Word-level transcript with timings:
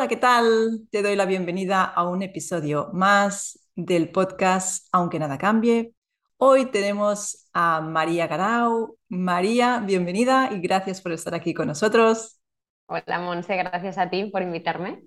Hola, 0.00 0.08
¿qué 0.08 0.16
tal? 0.16 0.88
Te 0.90 1.02
doy 1.02 1.14
la 1.14 1.26
bienvenida 1.26 1.84
a 1.84 2.08
un 2.08 2.22
episodio 2.22 2.88
más 2.94 3.68
del 3.76 4.10
podcast 4.10 4.88
Aunque 4.92 5.18
nada 5.18 5.36
cambie. 5.36 5.92
Hoy 6.38 6.70
tenemos 6.70 7.50
a 7.52 7.82
María 7.82 8.26
Garau. 8.26 8.96
María, 9.10 9.80
bienvenida 9.80 10.48
y 10.54 10.60
gracias 10.62 11.02
por 11.02 11.12
estar 11.12 11.34
aquí 11.34 11.52
con 11.52 11.66
nosotros. 11.66 12.40
Hola, 12.86 13.20
Monse, 13.20 13.54
gracias 13.58 13.98
a 13.98 14.08
ti 14.08 14.24
por 14.32 14.40
invitarme. 14.40 15.02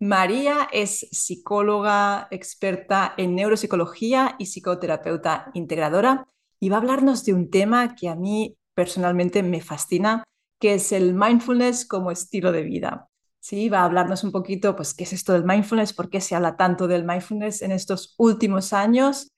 María 0.00 0.68
es 0.72 1.06
psicóloga 1.12 2.26
experta 2.32 3.14
en 3.16 3.36
neuropsicología 3.36 4.34
y 4.36 4.46
psicoterapeuta 4.46 5.52
integradora 5.54 6.26
y 6.58 6.70
va 6.70 6.78
a 6.78 6.80
hablarnos 6.80 7.24
de 7.24 7.34
un 7.34 7.50
tema 7.50 7.94
que 7.94 8.08
a 8.08 8.16
mí 8.16 8.56
personalmente 8.74 9.44
me 9.44 9.60
fascina, 9.60 10.24
que 10.58 10.74
es 10.74 10.90
el 10.90 11.14
mindfulness 11.14 11.86
como 11.86 12.10
estilo 12.10 12.50
de 12.50 12.64
vida. 12.64 13.08
Sí, 13.42 13.68
va 13.68 13.80
a 13.80 13.84
hablarnos 13.86 14.22
un 14.22 14.30
poquito, 14.30 14.76
pues, 14.76 14.94
qué 14.94 15.02
es 15.02 15.12
esto 15.12 15.32
del 15.32 15.44
mindfulness, 15.44 15.92
por 15.92 16.08
qué 16.08 16.20
se 16.20 16.36
habla 16.36 16.56
tanto 16.56 16.86
del 16.86 17.04
mindfulness 17.04 17.62
en 17.62 17.72
estos 17.72 18.14
últimos 18.16 18.72
años 18.72 19.32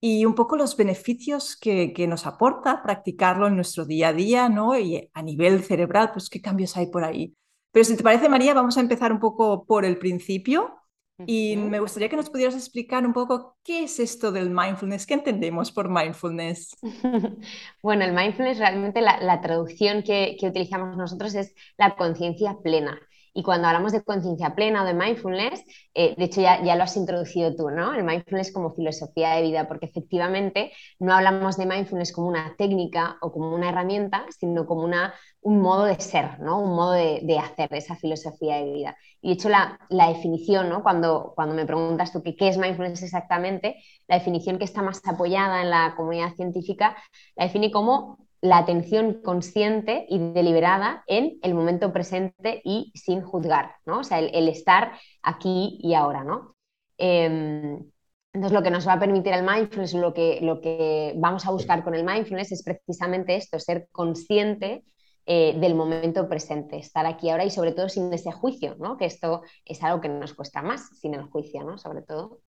y 0.00 0.24
un 0.24 0.34
poco 0.34 0.56
los 0.56 0.78
beneficios 0.78 1.58
que, 1.58 1.92
que 1.92 2.06
nos 2.06 2.24
aporta 2.24 2.82
practicarlo 2.82 3.48
en 3.48 3.56
nuestro 3.56 3.84
día 3.84 4.08
a 4.08 4.12
día, 4.14 4.48
¿no? 4.48 4.78
Y 4.78 5.10
a 5.12 5.22
nivel 5.22 5.62
cerebral, 5.62 6.10
pues, 6.12 6.30
qué 6.30 6.40
cambios 6.40 6.74
hay 6.78 6.86
por 6.86 7.04
ahí. 7.04 7.34
Pero 7.70 7.84
si 7.84 7.98
te 7.98 8.02
parece, 8.02 8.30
María, 8.30 8.54
vamos 8.54 8.78
a 8.78 8.80
empezar 8.80 9.12
un 9.12 9.20
poco 9.20 9.66
por 9.66 9.84
el 9.84 9.98
principio 9.98 10.80
y 11.26 11.56
me 11.58 11.80
gustaría 11.80 12.08
que 12.08 12.16
nos 12.16 12.30
pudieras 12.30 12.54
explicar 12.54 13.04
un 13.04 13.12
poco 13.12 13.58
qué 13.62 13.84
es 13.84 14.00
esto 14.00 14.32
del 14.32 14.48
mindfulness, 14.48 15.06
qué 15.06 15.14
entendemos 15.14 15.70
por 15.70 15.90
mindfulness. 15.90 16.76
Bueno, 17.82 18.04
el 18.06 18.14
mindfulness 18.14 18.58
realmente 18.58 19.02
la, 19.02 19.20
la 19.20 19.42
traducción 19.42 20.02
que, 20.02 20.38
que, 20.40 20.48
utilizamos 20.48 20.96
nosotros 20.96 21.34
es 21.34 21.54
la 21.76 21.94
conciencia 21.94 22.56
plena. 22.62 22.98
Y 23.32 23.42
cuando 23.42 23.68
hablamos 23.68 23.92
de 23.92 24.02
conciencia 24.02 24.54
plena 24.54 24.82
o 24.82 24.86
de 24.86 24.94
mindfulness, 24.94 25.64
eh, 25.94 26.14
de 26.16 26.24
hecho 26.24 26.40
ya, 26.40 26.62
ya, 26.62 26.76
lo 26.76 26.84
has 26.84 26.96
introducido 26.96 27.54
tú, 27.54 27.70
¿no? 27.70 27.94
El 27.94 28.04
mindfulness 28.04 28.52
como 28.52 28.74
filosofía 28.74 29.30
de 29.36 29.42
vida, 29.42 29.68
porque 29.68 29.86
efectivamente 29.86 30.72
no 30.98 31.14
hablamos 31.14 31.56
de 31.56 31.66
mindfulness 31.66 32.12
como 32.12 32.28
una 32.28 32.54
técnica 32.56 33.18
o 33.20 33.32
como 33.32 33.54
una 33.54 33.68
herramienta, 33.68 34.26
sino 34.38 34.66
como 34.66 34.82
una, 34.82 35.14
un 35.42 35.60
modo 35.60 35.84
de 35.84 36.00
ser, 36.00 36.40
¿no? 36.40 36.60
Un 36.60 36.74
modo 36.74 36.92
de, 36.92 37.20
de 37.22 37.38
hacer 37.38 37.72
esa 37.74 37.96
filosofía 37.96 38.56
de 38.56 38.72
vida. 38.72 38.96
Y 39.20 39.28
de 39.28 39.34
hecho 39.34 39.48
la, 39.48 39.78
la 39.90 40.08
definición, 40.08 40.68
¿no? 40.68 40.82
Cuando, 40.82 41.32
cuando 41.36 41.54
me 41.54 41.66
preguntas 41.66 42.12
tú 42.12 42.22
qué, 42.22 42.36
qué 42.36 42.48
es 42.48 42.58
mindfulness 42.58 43.02
exactamente, 43.02 43.76
la 44.08 44.16
definición 44.16 44.58
que 44.58 44.64
está 44.64 44.82
más 44.82 45.00
apoyada 45.06 45.62
en 45.62 45.70
la 45.70 45.94
comunidad 45.96 46.34
científica 46.34 46.96
la 47.36 47.44
define 47.44 47.70
como 47.70 48.18
la 48.40 48.58
atención 48.58 49.20
consciente 49.22 50.06
y 50.08 50.18
deliberada 50.32 51.04
en 51.06 51.38
el 51.42 51.54
momento 51.54 51.92
presente 51.92 52.62
y 52.64 52.92
sin 52.94 53.22
juzgar, 53.22 53.76
¿no? 53.84 54.00
O 54.00 54.04
sea, 54.04 54.18
el, 54.18 54.48
estar 54.48 54.92
aquí 55.22 55.78
y 55.82 55.94
ahora, 55.94 56.24
¿no? 56.24 56.56
Em, 56.96 57.90
entonces, 58.32 58.52
lo 58.52 58.62
que 58.62 58.70
nos 58.70 58.86
va 58.86 58.94
a 58.94 59.00
permitir 59.00 59.32
el 59.32 59.42
mindfulness, 59.42 59.94
lo 59.94 60.14
que, 60.14 60.38
lo 60.40 60.60
que 60.60 61.14
vamos 61.16 61.46
a 61.46 61.50
buscar 61.50 61.82
con 61.82 61.94
el 61.94 62.04
mindfulness 62.04 62.52
es 62.52 62.62
precisamente 62.62 63.34
esto, 63.36 63.58
ser 63.58 63.88
consciente 63.90 64.84
eh, 65.26 65.54
del 65.58 65.74
momento 65.74 66.28
presente, 66.28 66.78
estar 66.78 67.06
aquí 67.06 67.28
ahora 67.30 67.44
y 67.44 67.50
sobre 67.50 67.72
todo 67.72 67.88
sin 67.88 68.12
ese 68.12 68.32
juicio, 68.32 68.76
¿no? 68.78 68.96
Que 68.96 69.06
esto 69.06 69.42
es 69.64 69.82
algo 69.82 70.00
que 70.00 70.08
nos 70.08 70.34
cuesta 70.34 70.62
más, 70.62 70.88
sin 70.98 71.14
el 71.14 71.24
juicio, 71.24 71.62
¿no? 71.64 71.76
Sobre 71.78 72.02
todo. 72.02 72.40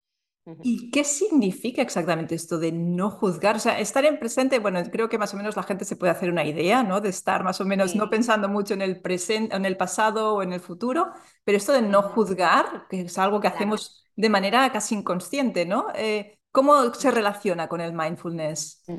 ¿Y 0.64 0.90
qué 0.90 1.04
significa 1.04 1.84
exactamente 1.84 2.34
esto 2.34 2.58
de 2.58 2.72
no 2.72 3.12
juzgar? 3.12 3.58
O 3.58 3.60
sea, 3.60 3.80
estar 3.80 4.04
en 4.06 4.18
presente, 4.18 4.58
bueno, 4.58 4.82
creo 4.92 5.08
que 5.08 5.20
más 5.20 5.34
o 5.34 5.38
menos 5.38 5.56
la 5.56 5.64
gente 5.64 5.86
se 5.86 5.96
puede 5.96 6.12
hacer 6.12 6.32
una 6.32 6.44
idea, 6.44 6.82
¿no? 6.82 7.00
De 7.00 7.10
estar 7.10 7.44
más 7.44 7.62
o 7.62 7.66
menos 7.66 7.96
no 7.96 8.10
pensando 8.10 8.50
mucho 8.50 8.74
en 8.74 8.82
el 8.82 9.02
presente, 9.02 9.56
en 9.56 9.66
el 9.66 9.78
pasado 9.78 10.36
o 10.36 10.42
en 10.42 10.52
el 10.52 10.60
futuro, 10.60 11.12
pero 11.44 11.58
esto 11.58 11.74
de 11.74 11.84
no 11.84 12.02
juzgar, 12.02 12.88
que 12.90 13.02
es 13.02 13.18
algo 13.20 13.40
que 13.40 13.48
hacemos 13.50 14.08
de 14.16 14.30
manera 14.30 14.72
casi 14.72 14.96
inconsciente, 14.96 15.66
¿no? 15.66 15.88
Eh, 15.94 16.40
¿Cómo 16.52 16.94
se 16.94 17.12
relaciona 17.12 17.68
con 17.68 17.80
el 17.80 17.94
mindfulness? 17.94 18.84
Mm. 18.88 18.98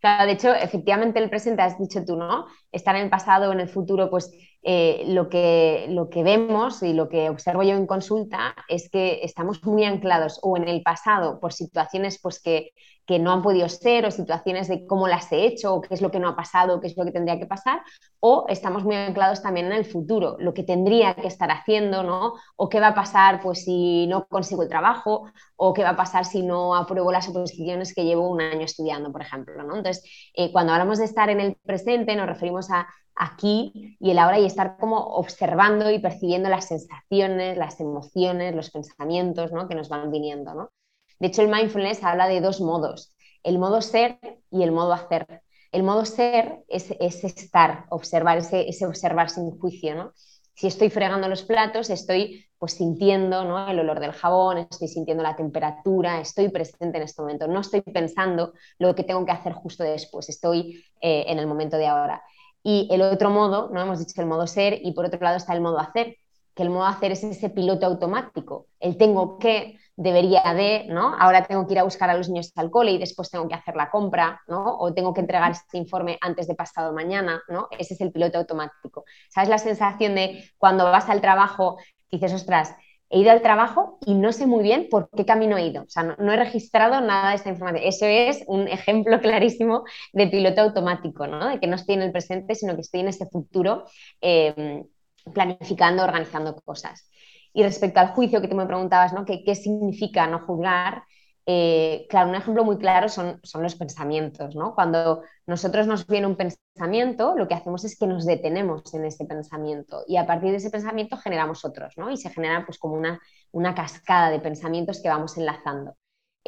Claro, 0.00 0.26
de 0.26 0.32
hecho, 0.32 0.54
efectivamente 0.54 1.18
el 1.18 1.28
presente 1.28 1.62
has 1.62 1.78
dicho 1.78 2.04
tú, 2.04 2.16
¿no? 2.16 2.46
Estar 2.70 2.94
en 2.96 3.02
el 3.02 3.10
pasado 3.10 3.50
o 3.50 3.52
en 3.52 3.60
el 3.60 3.68
futuro, 3.68 4.08
pues 4.08 4.30
eh, 4.68 5.04
lo, 5.06 5.28
que, 5.28 5.86
lo 5.90 6.10
que 6.10 6.24
vemos 6.24 6.82
y 6.82 6.92
lo 6.92 7.08
que 7.08 7.30
observo 7.30 7.62
yo 7.62 7.76
en 7.76 7.86
consulta 7.86 8.56
es 8.68 8.90
que 8.90 9.20
estamos 9.22 9.62
muy 9.64 9.84
anclados 9.84 10.40
o 10.42 10.56
en 10.56 10.66
el 10.66 10.82
pasado 10.82 11.38
por 11.38 11.52
situaciones 11.52 12.18
pues, 12.20 12.42
que, 12.42 12.72
que 13.06 13.18
no 13.18 13.32
han 13.32 13.42
podido 13.42 13.68
ser 13.68 14.04
o 14.04 14.10
situaciones 14.10 14.68
de 14.68 14.86
cómo 14.86 15.08
las 15.08 15.30
he 15.32 15.46
hecho 15.46 15.74
o 15.74 15.80
qué 15.80 15.94
es 15.94 16.02
lo 16.02 16.10
que 16.10 16.18
no 16.18 16.28
ha 16.28 16.36
pasado, 16.36 16.80
qué 16.80 16.88
es 16.88 16.96
lo 16.96 17.04
que 17.04 17.12
tendría 17.12 17.38
que 17.38 17.46
pasar, 17.46 17.82
o 18.20 18.46
estamos 18.48 18.84
muy 18.84 18.96
anclados 18.96 19.42
también 19.42 19.66
en 19.66 19.72
el 19.72 19.84
futuro, 19.84 20.36
lo 20.38 20.52
que 20.54 20.64
tendría 20.64 21.14
que 21.14 21.28
estar 21.28 21.50
haciendo, 21.50 22.02
¿no? 22.02 22.34
O 22.56 22.68
qué 22.68 22.80
va 22.80 22.88
a 22.88 22.94
pasar 22.94 23.40
pues 23.40 23.64
si 23.64 24.06
no 24.08 24.26
consigo 24.26 24.62
el 24.62 24.68
trabajo, 24.68 25.30
o 25.56 25.72
qué 25.72 25.82
va 25.82 25.90
a 25.90 25.96
pasar 25.96 26.24
si 26.24 26.42
no 26.42 26.74
apruebo 26.74 27.12
las 27.12 27.28
oposiciones 27.28 27.94
que 27.94 28.04
llevo 28.04 28.28
un 28.28 28.40
año 28.40 28.62
estudiando, 28.64 29.12
por 29.12 29.22
ejemplo, 29.22 29.62
¿no? 29.62 29.76
Entonces, 29.76 30.04
eh, 30.34 30.52
cuando 30.52 30.72
hablamos 30.72 30.98
de 30.98 31.04
estar 31.04 31.30
en 31.30 31.40
el 31.40 31.56
presente, 31.64 32.16
nos 32.16 32.26
referimos 32.26 32.70
a 32.70 32.86
aquí 33.16 33.96
y 33.98 34.10
el 34.10 34.18
ahora 34.18 34.38
y 34.38 34.44
estar 34.44 34.76
como 34.78 34.98
observando 34.98 35.90
y 35.90 35.98
percibiendo 35.98 36.48
las 36.48 36.66
sensaciones, 36.68 37.56
las 37.56 37.80
emociones, 37.80 38.54
los 38.54 38.70
pensamientos 38.70 39.52
¿no? 39.52 39.68
que 39.68 39.74
nos 39.74 39.88
van 39.88 40.10
viniendo. 40.10 40.54
¿no? 40.54 40.70
De 41.18 41.28
hecho, 41.28 41.42
el 41.42 41.48
mindfulness 41.48 42.02
habla 42.02 42.28
de 42.28 42.40
dos 42.40 42.60
modos, 42.60 43.14
el 43.42 43.58
modo 43.58 43.80
ser 43.82 44.18
y 44.50 44.62
el 44.62 44.72
modo 44.72 44.92
hacer. 44.92 45.42
El 45.72 45.82
modo 45.82 46.04
ser 46.04 46.64
es, 46.68 46.90
estar, 46.90 47.86
observar, 47.90 48.38
ese, 48.38 48.68
ese, 48.68 48.86
observar 48.86 49.30
sin 49.30 49.50
juicio. 49.58 49.94
¿no? 49.94 50.12
Si 50.54 50.66
estoy 50.66 50.88
fregando 50.88 51.28
los 51.28 51.42
platos, 51.42 51.90
estoy 51.90 52.46
pues 52.58 52.72
sintiendo 52.72 53.44
¿no? 53.44 53.68
el 53.68 53.78
olor 53.78 54.00
del 54.00 54.12
jabón, 54.12 54.58
estoy 54.58 54.88
sintiendo 54.88 55.22
la 55.22 55.36
temperatura, 55.36 56.20
estoy 56.20 56.48
presente 56.48 56.96
en 56.96 57.04
este 57.04 57.20
momento, 57.20 57.46
no 57.46 57.60
estoy 57.60 57.82
pensando 57.82 58.54
lo 58.78 58.94
que 58.94 59.04
tengo 59.04 59.24
que 59.26 59.32
hacer 59.32 59.52
justo 59.52 59.84
después, 59.84 60.28
estoy 60.30 60.82
eh, 61.00 61.24
en 61.28 61.38
el 61.38 61.46
momento 61.46 61.76
de 61.76 61.86
ahora. 61.86 62.22
Y 62.62 62.88
el 62.90 63.02
otro 63.02 63.30
modo, 63.30 63.68
no 63.70 63.80
hemos 63.82 63.98
dicho 63.98 64.20
el 64.20 64.26
modo 64.26 64.46
ser, 64.46 64.80
y 64.82 64.92
por 64.92 65.04
otro 65.04 65.20
lado 65.20 65.36
está 65.36 65.52
el 65.52 65.60
modo 65.60 65.78
hacer, 65.78 66.16
que 66.54 66.62
el 66.62 66.70
modo 66.70 66.86
hacer 66.86 67.12
es 67.12 67.22
ese 67.22 67.50
piloto 67.50 67.84
automático, 67.84 68.66
el 68.80 68.96
tengo 68.96 69.38
que, 69.38 69.78
debería 69.96 70.42
de, 70.54 70.86
¿no? 70.88 71.16
Ahora 71.18 71.44
tengo 71.44 71.66
que 71.66 71.72
ir 71.72 71.78
a 71.78 71.84
buscar 71.84 72.10
a 72.10 72.16
los 72.16 72.28
niños 72.28 72.52
al 72.56 72.70
cole 72.70 72.92
y 72.92 72.98
después 72.98 73.30
tengo 73.30 73.48
que 73.48 73.54
hacer 73.54 73.76
la 73.76 73.90
compra, 73.90 74.42
¿no? 74.46 74.76
O 74.78 74.92
tengo 74.92 75.14
que 75.14 75.22
entregar 75.22 75.52
este 75.52 75.78
informe 75.78 76.18
antes 76.20 76.46
de 76.46 76.54
pasado 76.54 76.92
mañana, 76.92 77.42
¿no? 77.48 77.68
Ese 77.78 77.94
es 77.94 78.00
el 78.00 78.12
piloto 78.12 78.38
automático. 78.38 79.04
¿Sabes 79.30 79.48
la 79.48 79.58
sensación 79.58 80.14
de 80.14 80.50
cuando 80.58 80.84
vas 80.84 81.08
al 81.08 81.20
trabajo 81.20 81.78
dices, 82.10 82.32
ostras, 82.32 82.74
he 83.10 83.20
ido 83.20 83.30
al 83.30 83.42
trabajo 83.42 83.98
y 84.04 84.14
no 84.14 84.32
sé 84.32 84.46
muy 84.46 84.62
bien 84.62 84.88
por 84.90 85.10
qué 85.10 85.24
camino 85.24 85.56
he 85.56 85.66
ido. 85.66 85.82
O 85.82 85.88
sea, 85.88 86.02
no, 86.02 86.32
he 86.32 86.36
registrado 86.36 87.00
nada 87.00 87.30
de 87.30 87.36
esta 87.36 87.50
información. 87.50 87.88
Eso 87.88 88.06
es 88.06 88.44
un 88.46 88.68
ejemplo 88.68 89.20
clarísimo 89.20 89.84
de 90.12 90.26
piloto 90.26 90.62
automático, 90.62 91.26
¿no? 91.26 91.48
De 91.48 91.60
que 91.60 91.66
no 91.66 91.76
estoy 91.76 91.96
en 91.96 92.02
el 92.02 92.12
presente, 92.12 92.54
sino 92.54 92.74
que 92.74 92.80
estoy 92.80 93.00
en 93.00 93.08
ese 93.08 93.26
futuro 93.26 93.84
eh, 94.20 94.84
planificando, 95.32 96.04
organizando 96.04 96.56
cosas. 96.56 97.08
Y 97.56 97.62
respecto 97.62 98.00
al 98.00 98.08
juicio 98.14 98.40
que 98.40 98.48
tú 98.48 98.56
me 98.56 98.66
preguntabas, 98.66 99.12
¿no? 99.12 99.24
¿Qué, 99.24 99.42
qué 99.44 99.54
significa 99.54 100.26
no 100.26 100.40
juzgar? 100.46 101.02
Eh, 101.48 102.06
claro, 102.10 102.28
un 102.30 102.34
ejemplo 102.34 102.64
muy 102.64 102.76
claro 102.78 103.08
son, 103.08 103.40
son 103.44 103.62
los 103.62 103.76
pensamientos, 103.76 104.54
¿no? 104.56 104.74
Cuando 104.74 105.22
nosotros 105.46 105.86
nos 105.86 106.06
viene 106.06 106.26
un 106.26 106.36
pensamiento, 106.36 107.34
lo 107.36 107.46
que 107.48 107.54
hacemos 107.54 107.84
es 107.84 107.96
que 107.98 108.06
nos 108.06 108.26
detenemos 108.26 108.92
en 108.94 109.04
ese 109.04 109.24
pensamiento 109.26 110.02
y 110.08 110.16
a 110.16 110.26
partir 110.26 110.50
de 110.50 110.56
ese 110.56 110.70
pensamiento 110.70 111.16
generamos 111.16 111.64
otros, 111.64 111.94
¿no? 111.96 112.10
Y 112.10 112.16
se 112.16 112.30
genera 112.30 112.64
pues 112.66 112.78
como 112.78 112.94
una, 112.96 113.20
una 113.52 113.74
cascada 113.74 114.30
de 114.30 114.40
pensamientos 114.40 115.00
que 115.00 115.08
vamos 115.08 115.36
enlazando. 115.38 115.94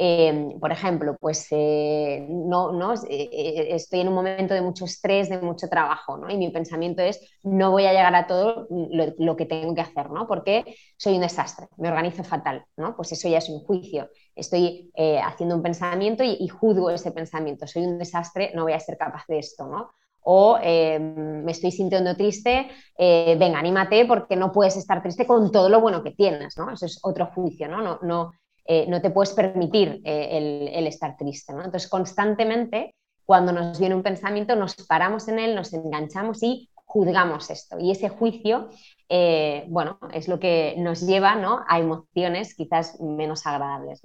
Em, 0.01 0.57
por 0.61 0.71
ejemplo, 0.71 1.17
pues 1.19 1.47
eh, 1.51 2.25
no, 2.29 2.71
no 2.71 2.93
eh, 2.93 2.99
eh, 3.09 3.67
estoy 3.71 3.99
en 3.99 4.07
un 4.07 4.13
momento 4.13 4.53
de 4.53 4.61
mucho 4.61 4.85
estrés, 4.85 5.27
de 5.27 5.39
mucho 5.39 5.67
trabajo, 5.67 6.15
¿no? 6.15 6.29
Y 6.29 6.37
mi 6.37 6.49
pensamiento 6.51 7.01
es, 7.01 7.19
no 7.43 7.71
voy 7.71 7.85
a 7.85 7.91
llegar 7.91 8.15
a 8.15 8.25
todo 8.25 8.65
lo, 8.69 9.35
que 9.35 9.45
tengo 9.45 9.75
que 9.75 9.81
hacer, 9.81 10.09
¿no? 10.09 10.25
Porque 10.25 10.63
soy 10.95 11.15
un 11.15 11.21
desastre, 11.21 11.67
me 11.77 11.89
organizo 11.89 12.23
fatal, 12.23 12.63
¿no? 12.77 12.95
Pues 12.95 13.11
eso 13.11 13.27
ya 13.27 13.39
es 13.39 13.49
un 13.49 13.59
juicio. 13.59 14.09
Estoy 14.33 14.89
haciendo 15.21 15.57
un 15.57 15.61
pensamiento 15.61 16.23
y, 16.23 16.47
juzgo 16.47 16.89
ese 16.91 17.11
pensamiento. 17.11 17.67
Soy 17.67 17.85
un 17.85 17.97
desastre, 17.97 18.53
no 18.55 18.63
voy 18.63 18.73
a 18.73 18.79
ser 18.79 18.97
capaz 18.97 19.25
de 19.27 19.39
esto, 19.39 19.67
¿no? 19.67 19.91
O 20.21 20.57
em, 20.61 21.43
me 21.43 21.51
estoy 21.51 21.71
sintiendo 21.71 22.15
triste, 22.15 22.69
venga, 22.97 23.59
anímate 23.59 24.05
porque 24.05 24.37
no 24.37 24.49
puedes 24.53 24.77
estar 24.77 25.01
triste 25.01 25.27
con 25.27 25.51
todo 25.51 25.67
lo 25.67 25.81
bueno 25.81 26.01
que 26.01 26.11
tienes, 26.11 26.57
¿no? 26.57 26.71
Eso 26.71 26.85
es 26.85 26.99
otro 27.03 27.25
juicio. 27.33 27.67
No, 27.67 27.99
no 28.01 28.31
eh, 28.71 28.85
no 28.87 29.01
te 29.01 29.09
puedes 29.09 29.33
permitir 29.33 29.99
eh, 30.05 30.69
el, 30.75 30.85
estar 30.85 31.17
triste. 31.17 31.53
Entonces, 31.53 31.89
constantemente, 31.89 32.93
cuando 33.25 33.51
nos 33.51 33.79
viene 33.79 33.95
un 33.95 34.03
pensamiento, 34.03 34.55
nos 34.55 34.75
paramos 34.75 35.27
en 35.27 35.39
él, 35.39 35.55
nos 35.55 35.73
enganchamos 35.73 36.43
y 36.43 36.69
juzgamos 36.75 37.49
esto. 37.49 37.79
Y 37.79 37.89
ese 37.89 38.09
juicio, 38.09 38.69
eh, 39.09 39.65
bueno, 39.69 39.97
es 40.13 40.27
lo 40.27 40.39
que 40.39 40.75
nos 40.77 41.01
lleva 41.01 41.35
a 41.67 41.79
emociones 41.79 42.53
quizás 42.53 43.01
menos 43.01 43.47
agradables. 43.47 44.03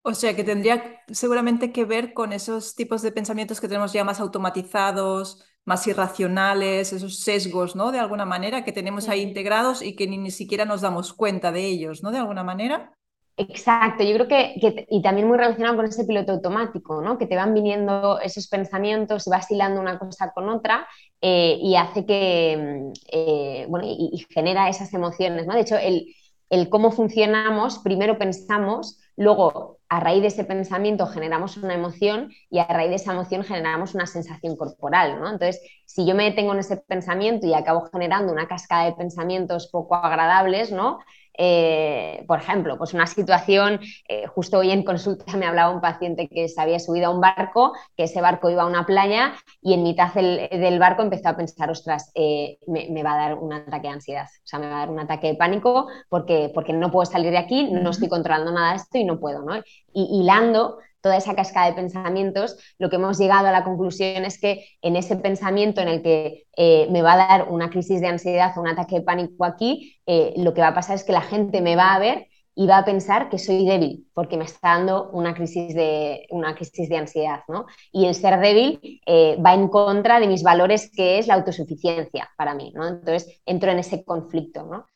O 0.00 0.14
sea, 0.14 0.34
que 0.34 0.42
tendría 0.44 1.02
seguramente 1.08 1.70
que 1.70 1.84
ver 1.84 2.14
con 2.14 2.32
esos 2.32 2.76
tipos 2.76 3.02
de 3.02 3.12
pensamientos 3.12 3.60
que 3.60 3.68
tenemos 3.68 3.92
ya 3.92 4.04
más 4.04 4.20
automatizados, 4.20 5.44
más 5.66 5.86
irracionales, 5.86 6.94
esos 6.94 7.18
sesgos, 7.20 7.76
¿no? 7.76 7.92
De 7.92 7.98
alguna 7.98 8.24
manera 8.24 8.64
que 8.64 8.72
tenemos 8.72 9.10
ahí 9.10 9.20
integrados 9.20 9.82
y 9.82 9.94
que 9.94 10.06
ni, 10.06 10.16
ni 10.16 10.30
siquiera 10.30 10.64
nos 10.64 10.80
damos 10.80 11.12
cuenta 11.12 11.52
de 11.52 11.66
ellos, 11.66 12.02
¿no? 12.02 12.10
De 12.10 12.18
alguna 12.18 12.42
manera. 12.42 12.96
Exacto, 13.38 14.02
yo 14.02 14.14
creo 14.14 14.28
que, 14.28 14.86
y 14.88 15.02
también 15.02 15.28
muy 15.28 15.36
relacionado 15.36 15.76
con 15.76 15.84
ese 15.84 16.06
piloto 16.06 16.32
automático, 16.32 17.02
¿no? 17.02 17.18
Que 17.18 17.26
te 17.26 17.36
van 17.36 17.52
viniendo 17.52 18.18
esos 18.20 18.48
pensamientos 18.48 19.26
y 19.26 19.30
vas 19.30 19.50
hilando 19.50 19.78
una 19.78 19.98
cosa 19.98 20.32
con 20.34 20.48
otra 20.48 20.88
eh, 21.20 21.58
y 21.60 21.76
hace 21.76 22.06
que, 22.06 22.92
eh, 23.12 23.66
bueno, 23.68 23.86
y, 23.86 24.24
genera 24.30 24.70
esas 24.70 24.94
emociones, 24.94 25.46
¿no? 25.46 25.52
De 25.54 25.60
hecho, 25.60 25.76
el, 25.76 26.06
el 26.48 26.70
cómo 26.70 26.90
funcionamos, 26.92 27.78
primero 27.80 28.16
pensamos, 28.16 28.98
luego 29.16 29.80
a 29.90 30.00
raíz 30.00 30.22
de 30.22 30.28
ese 30.28 30.44
pensamiento 30.44 31.06
generamos 31.06 31.58
una 31.58 31.74
emoción 31.74 32.30
y 32.50 32.58
a 32.58 32.64
raíz 32.66 32.88
de 32.90 32.96
esa 32.96 33.12
emoción 33.12 33.44
generamos 33.44 33.94
una 33.94 34.06
sensación 34.06 34.56
corporal, 34.56 35.20
¿no? 35.20 35.30
Entonces, 35.30 35.60
si 35.84 36.06
yo 36.06 36.14
me 36.14 36.24
detengo 36.24 36.52
en 36.54 36.60
ese 36.60 36.78
pensamiento 36.78 37.46
y 37.46 37.52
acabo 37.52 37.82
generando 37.92 38.32
una 38.32 38.48
cascada 38.48 38.86
de 38.86 38.92
pensamientos 38.94 39.68
poco 39.70 39.94
agradables, 39.94 40.72
¿no? 40.72 40.98
Eh, 41.38 42.24
por 42.26 42.38
ejemplo, 42.38 42.78
pues 42.78 42.94
una 42.94 43.06
situación, 43.06 43.80
eh, 44.08 44.26
justo 44.26 44.58
hoy 44.58 44.70
en 44.70 44.84
consulta 44.84 45.36
me 45.36 45.46
hablaba 45.46 45.74
un 45.74 45.80
paciente 45.80 46.28
que 46.28 46.48
se 46.48 46.60
había 46.60 46.78
subido 46.78 47.08
a 47.08 47.10
un 47.10 47.20
barco, 47.20 47.72
que 47.96 48.04
ese 48.04 48.20
barco 48.20 48.50
iba 48.50 48.62
a 48.62 48.66
una 48.66 48.86
playa 48.86 49.34
y 49.60 49.74
en 49.74 49.82
mitad 49.82 50.12
del, 50.14 50.78
barco 50.78 51.02
empezó 51.02 51.28
a 51.28 51.36
pensar, 51.36 51.70
ostras, 51.70 52.10
eh, 52.14 52.58
me, 52.66 53.02
va 53.02 53.14
a 53.14 53.28
dar 53.28 53.34
un 53.38 53.52
ataque 53.52 53.88
de 53.88 53.94
ansiedad, 53.94 54.26
o 54.26 54.46
sea, 54.46 54.58
me 54.58 54.68
va 54.68 54.76
a 54.76 54.78
dar 54.80 54.90
un 54.90 55.00
ataque 55.00 55.28
de 55.28 55.34
pánico 55.34 55.88
porque, 56.08 56.50
porque 56.54 56.72
no 56.72 56.90
puedo 56.90 57.04
salir 57.04 57.30
de 57.30 57.38
aquí, 57.38 57.70
no 57.70 57.90
estoy 57.90 58.08
controlando 58.08 58.52
nada 58.52 58.70
de 58.70 58.76
esto 58.76 58.98
y 58.98 59.04
no 59.04 59.18
puedo, 59.18 59.42
¿no? 59.42 59.56
Y 59.92 60.20
hilando 60.20 60.78
toda 61.06 61.18
esa 61.18 61.36
cascada 61.36 61.68
de 61.68 61.74
pensamientos, 61.74 62.58
lo 62.80 62.90
que 62.90 62.96
hemos 62.96 63.16
llegado 63.16 63.46
a 63.46 63.52
la 63.52 63.62
conclusión 63.62 64.24
es 64.24 64.40
que 64.40 64.66
en 64.82 64.96
ese 64.96 65.14
pensamiento 65.14 65.80
en 65.80 65.86
el 65.86 66.02
que 66.02 66.46
eh, 66.56 66.88
me 66.90 67.00
va 67.00 67.12
a 67.12 67.28
dar 67.28 67.48
una 67.48 67.70
crisis 67.70 68.00
de 68.00 68.08
ansiedad 68.08 68.52
o 68.56 68.60
un 68.60 68.66
ataque 68.66 68.96
de 68.96 69.02
pánico 69.02 69.44
aquí, 69.44 70.00
eh, 70.04 70.34
lo 70.36 70.52
que 70.52 70.62
va 70.62 70.68
a 70.68 70.74
pasar 70.74 70.96
es 70.96 71.04
que 71.04 71.12
la 71.12 71.20
gente 71.20 71.60
me 71.60 71.76
va 71.76 71.94
a 71.94 72.00
ver 72.00 72.26
y 72.56 72.66
va 72.66 72.78
a 72.78 72.84
pensar 72.84 73.28
que 73.28 73.38
soy 73.38 73.64
débil 73.64 74.08
porque 74.14 74.36
me 74.36 74.46
está 74.46 74.70
dando 74.70 75.10
una 75.12 75.32
crisis 75.32 75.76
de, 75.76 76.26
una 76.30 76.56
crisis 76.56 76.88
de 76.88 76.96
ansiedad. 76.96 77.42
¿no? 77.46 77.66
Y 77.92 78.06
el 78.06 78.14
ser 78.16 78.40
débil 78.40 79.00
eh, 79.06 79.36
va 79.40 79.54
en 79.54 79.68
contra 79.68 80.18
de 80.18 80.26
mis 80.26 80.42
valores 80.42 80.90
que 80.90 81.20
es 81.20 81.28
la 81.28 81.34
autosuficiencia 81.34 82.28
para 82.36 82.54
mí. 82.54 82.72
¿no? 82.74 82.84
Entonces 82.84 83.40
entro 83.46 83.70
en 83.70 83.78
ese 83.78 84.04
conflicto. 84.04 84.64
¿no? 84.64 84.86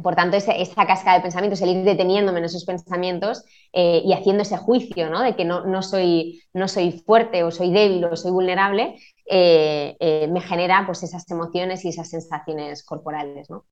Por 0.00 0.14
tanto, 0.14 0.36
esa, 0.36 0.52
esa 0.52 0.86
cascada 0.86 1.16
de 1.16 1.22
pensamientos, 1.22 1.60
el 1.60 1.76
ir 1.76 1.84
deteniéndome 1.84 2.38
en 2.38 2.46
esos 2.46 2.64
pensamientos 2.64 3.44
eh, 3.72 4.00
y 4.04 4.12
haciendo 4.12 4.42
ese 4.42 4.56
juicio 4.56 5.10
¿no? 5.10 5.20
de 5.20 5.36
que 5.36 5.44
no, 5.44 5.66
no, 5.66 5.82
soy, 5.82 6.42
no 6.54 6.66
soy 6.66 6.92
fuerte 6.92 7.42
o 7.42 7.50
soy 7.50 7.70
débil 7.72 8.04
o 8.06 8.16
soy 8.16 8.30
vulnerable, 8.30 8.96
eh, 9.26 9.96
eh, 10.00 10.28
me 10.28 10.40
genera 10.40 10.84
pues, 10.86 11.02
esas 11.02 11.30
emociones 11.30 11.84
y 11.84 11.88
esas 11.88 12.08
sensaciones 12.08 12.84
corporales. 12.84 13.50
¿no? 13.50 13.66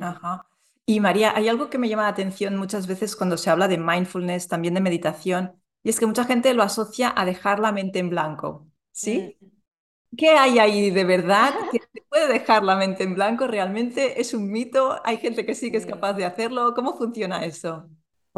Ajá. 0.00 0.46
Y 0.84 1.00
María, 1.00 1.34
hay 1.36 1.48
algo 1.48 1.70
que 1.70 1.78
me 1.78 1.88
llama 1.88 2.04
la 2.04 2.08
atención 2.08 2.56
muchas 2.56 2.86
veces 2.86 3.16
cuando 3.16 3.36
se 3.36 3.50
habla 3.50 3.68
de 3.68 3.78
mindfulness, 3.78 4.48
también 4.48 4.74
de 4.74 4.80
meditación, 4.80 5.60
y 5.82 5.90
es 5.90 6.00
que 6.00 6.06
mucha 6.06 6.24
gente 6.24 6.52
lo 6.54 6.62
asocia 6.62 7.12
a 7.16 7.24
dejar 7.24 7.60
la 7.60 7.72
mente 7.72 7.98
en 7.98 8.10
blanco. 8.10 8.66
¿Sí? 8.90 9.36
Mm. 9.40 10.16
¿Qué 10.16 10.30
hay 10.30 10.58
ahí 10.58 10.90
de 10.90 11.04
verdad? 11.04 11.54
¿Que 11.70 11.78
se 11.78 11.87
puede 12.18 12.32
dejar 12.32 12.64
la 12.64 12.76
mente 12.76 13.04
en 13.04 13.14
blanco? 13.14 13.46
¿Realmente 13.46 14.20
es 14.20 14.34
un 14.34 14.50
mito? 14.50 15.00
¿Hay 15.04 15.18
gente 15.18 15.46
que 15.46 15.54
sí 15.54 15.70
que 15.70 15.76
es 15.78 15.86
capaz 15.86 16.14
de 16.14 16.24
hacerlo? 16.24 16.74
¿Cómo 16.74 16.96
funciona 16.96 17.44
eso? 17.44 17.88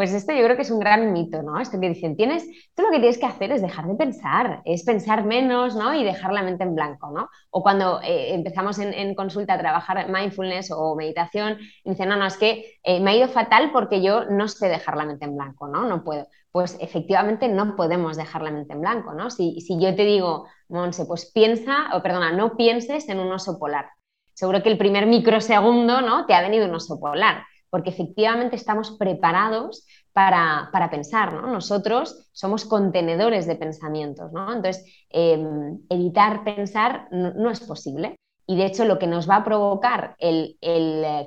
Pues 0.00 0.14
esto 0.14 0.32
yo 0.32 0.43
creo 0.44 0.56
que 0.56 0.62
es 0.62 0.70
un 0.70 0.81
gran 0.81 1.12
mito, 1.12 1.43
¿no? 1.43 1.61
Esto 1.61 1.79
que 1.79 1.91
dicen, 1.91 2.17
tienes, 2.17 2.47
tú 2.75 2.82
lo 2.82 2.91
que 2.91 3.00
tienes 3.00 3.19
que 3.19 3.26
hacer 3.26 3.52
es 3.52 3.61
dejar 3.61 3.87
de 3.87 3.97
pensar, 3.97 4.62
es 4.64 4.82
pensar 4.82 5.26
menos, 5.26 5.76
¿no? 5.76 5.93
Y 5.93 6.05
dejar 6.05 6.32
la 6.32 6.43
mente 6.43 6.64
en 6.64 6.75
blanco, 6.75 7.11
¿no? 7.11 7.29
O 7.50 7.62
cuando 7.62 8.00
eh, 8.00 8.32
empezamos 8.32 8.79
en, 8.79 9.14
consulta 9.14 9.52
a 9.52 9.58
trabajar 9.58 10.08
mindfulness 10.08 10.70
o 10.75 10.97
meditación, 10.97 11.58
dicen, 11.85 12.08
no, 12.08 12.17
no, 12.17 12.25
es 12.25 12.38
que 12.38 12.79
eh, 12.82 12.99
me 13.00 13.11
ha 13.11 13.17
ido 13.17 13.29
fatal 13.29 13.73
porque 13.75 14.00
yo 14.00 14.25
no 14.25 14.49
sé 14.49 14.69
dejar 14.70 14.97
la 14.97 15.05
mente 15.05 15.26
en 15.26 15.37
blanco, 15.37 15.69
¿no? 15.69 15.87
No 15.87 16.02
puedo. 16.02 16.29
Pues 16.50 16.79
efectivamente 16.81 17.49
no 17.49 17.76
podemos 17.76 18.17
dejar 18.17 18.41
la 18.41 18.52
mente 18.52 18.73
en 18.73 18.81
blanco, 18.81 19.12
¿no? 19.12 19.29
Si, 19.29 19.61
si 19.61 19.79
yo 19.79 19.94
te 19.94 20.06
digo, 20.06 20.47
Monse, 20.70 21.05
pues 21.05 21.31
piensa, 21.31 21.91
o 21.93 22.02
perdona, 22.02 22.32
no 22.32 22.56
pienses 22.56 23.06
en 23.11 23.20
un 23.20 23.31
oso 23.31 23.58
polar. 23.58 23.91
Seguro 24.32 24.62
que 24.62 24.70
el 24.70 24.79
primer 24.79 25.05
microsegundo, 25.05 26.00
¿no? 26.00 26.25
Te 26.25 26.32
ha 26.32 26.41
venido 26.41 26.64
un 26.64 26.75
oso 26.75 26.99
polar 26.99 27.44
porque 27.70 27.90
efectivamente 27.90 28.56
estamos 28.56 28.90
preparados 28.99 29.87
para, 30.12 30.88
pensar, 30.90 31.32
¿no? 31.32 31.46
Nosotros 31.46 32.28
somos 32.32 32.64
contenedores 32.64 33.46
de 33.46 33.56
pensamientos, 33.56 34.32
¿no? 34.32 34.52
Entonces, 34.52 34.84
em, 35.08 35.78
evitar 35.88 36.44
pensar 36.44 37.08
no, 37.12 37.50
es 37.50 37.61
posible. 37.61 38.17
Y 38.46 38.56
de 38.56 38.67
hecho, 38.67 38.84
lo 38.84 38.99
que 38.99 39.06
nos 39.06 39.31
va 39.31 39.37
a 39.37 39.44
provocar 39.44 40.17
el, 40.19 40.58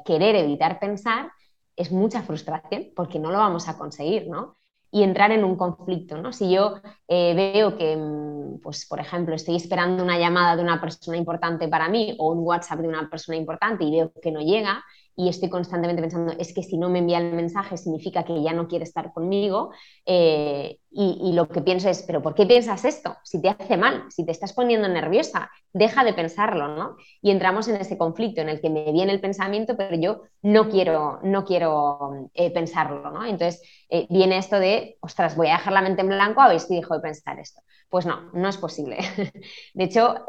querer 0.06 0.36
evitar 0.36 0.80
pensar 0.80 1.32
es 1.76 1.92
mucha 1.92 2.22
frustración, 2.22 2.90
porque 2.96 3.20
no 3.20 3.32
lo 3.32 3.38
vamos 3.40 3.68
a 3.70 3.78
conseguir, 3.78 4.28
¿no? 4.30 4.58
y 4.94 5.02
entrar 5.02 5.32
en 5.32 5.44
un 5.44 5.56
conflicto. 5.56 6.22
¿no? 6.22 6.32
Si 6.32 6.52
yo 6.52 6.76
eh, 7.08 7.34
veo 7.34 7.76
que, 7.78 7.98
mm, 7.98 8.60
pues, 8.62 8.86
por 8.88 9.00
ejemplo, 9.00 9.34
estoy 9.34 9.56
esperando 9.56 10.04
una 10.04 10.20
llamada 10.20 10.56
de 10.56 10.62
una 10.62 10.80
persona 10.80 11.18
importante 11.18 11.68
para 11.68 11.90
mí 11.90 12.16
o 12.20 12.32
un 12.32 12.46
WhatsApp 12.46 12.80
de 12.80 12.88
una 12.90 13.10
persona 13.10 13.36
importante 13.36 13.84
y 13.84 13.92
veo 13.92 14.14
que 14.22 14.32
no 14.32 14.40
llega, 14.42 14.84
y 15.16 15.30
estoy 15.30 15.50
constantemente 15.50 16.02
pensando, 16.02 16.34
es 16.38 16.54
que 16.54 16.64
si 16.64 16.78
no 16.78 16.90
me 16.90 17.00
envía 17.00 17.20
el 17.20 17.34
mensaje 17.34 17.78
significa 17.78 18.24
que 18.24 18.42
ya 18.42 18.54
no 18.54 18.68
quiere 18.68 18.84
estar 18.84 19.14
conmigo. 19.14 19.72
Eh, 20.06 20.80
y, 20.96 21.34
lo 21.34 21.50
que 21.50 21.62
pienso 21.62 21.90
es, 21.90 22.04
pero 22.04 22.22
¿por 22.22 22.36
qué 22.36 22.46
piensas 22.46 22.86
esto? 22.86 23.16
Si 23.24 23.42
te 23.42 23.50
hace 23.50 23.78
mal, 23.78 24.06
si 24.10 24.26
te 24.26 24.32
estás 24.32 24.54
poniendo 24.54 24.88
nerviosa, 24.88 25.50
deja 25.72 26.04
de 26.04 26.14
pensarlo, 26.14 26.68
¿no? 26.76 26.98
Y 27.20 27.32
entramos 27.32 27.68
en 27.68 27.78
ese 27.78 27.98
conflicto 27.98 28.42
en 28.42 28.50
el 28.50 28.62
que 28.62 28.70
me 28.70 28.92
viene 28.92 29.12
el 29.12 29.20
pensamiento, 29.20 29.76
pero 29.76 29.96
yo 29.96 30.22
no 30.44 30.70
quiero, 30.70 31.20
no 31.24 31.46
quiero 31.46 32.30
eh, 32.36 32.52
pensarlo, 32.52 33.10
¿no? 33.10 33.26
Entonces 33.26 33.62
eh, 33.90 34.06
viene 34.10 34.38
esto 34.38 34.60
de, 34.60 34.98
ostras, 35.02 35.36
voy 35.36 35.48
a 35.48 35.54
dejar 35.54 35.74
la 35.74 35.82
mente 35.82 36.02
en 36.02 36.10
blanco 36.10 36.42
a 36.42 36.50
ver 36.50 36.60
si 36.60 36.76
dejo 36.76 36.94
de 36.94 37.02
pensar 37.02 37.40
esto. 37.40 37.62
Pues 37.90 38.06
no, 38.06 38.32
no 38.34 38.48
es 38.48 38.58
posible. 38.58 38.98
de 39.74 39.84
hecho, 39.84 40.24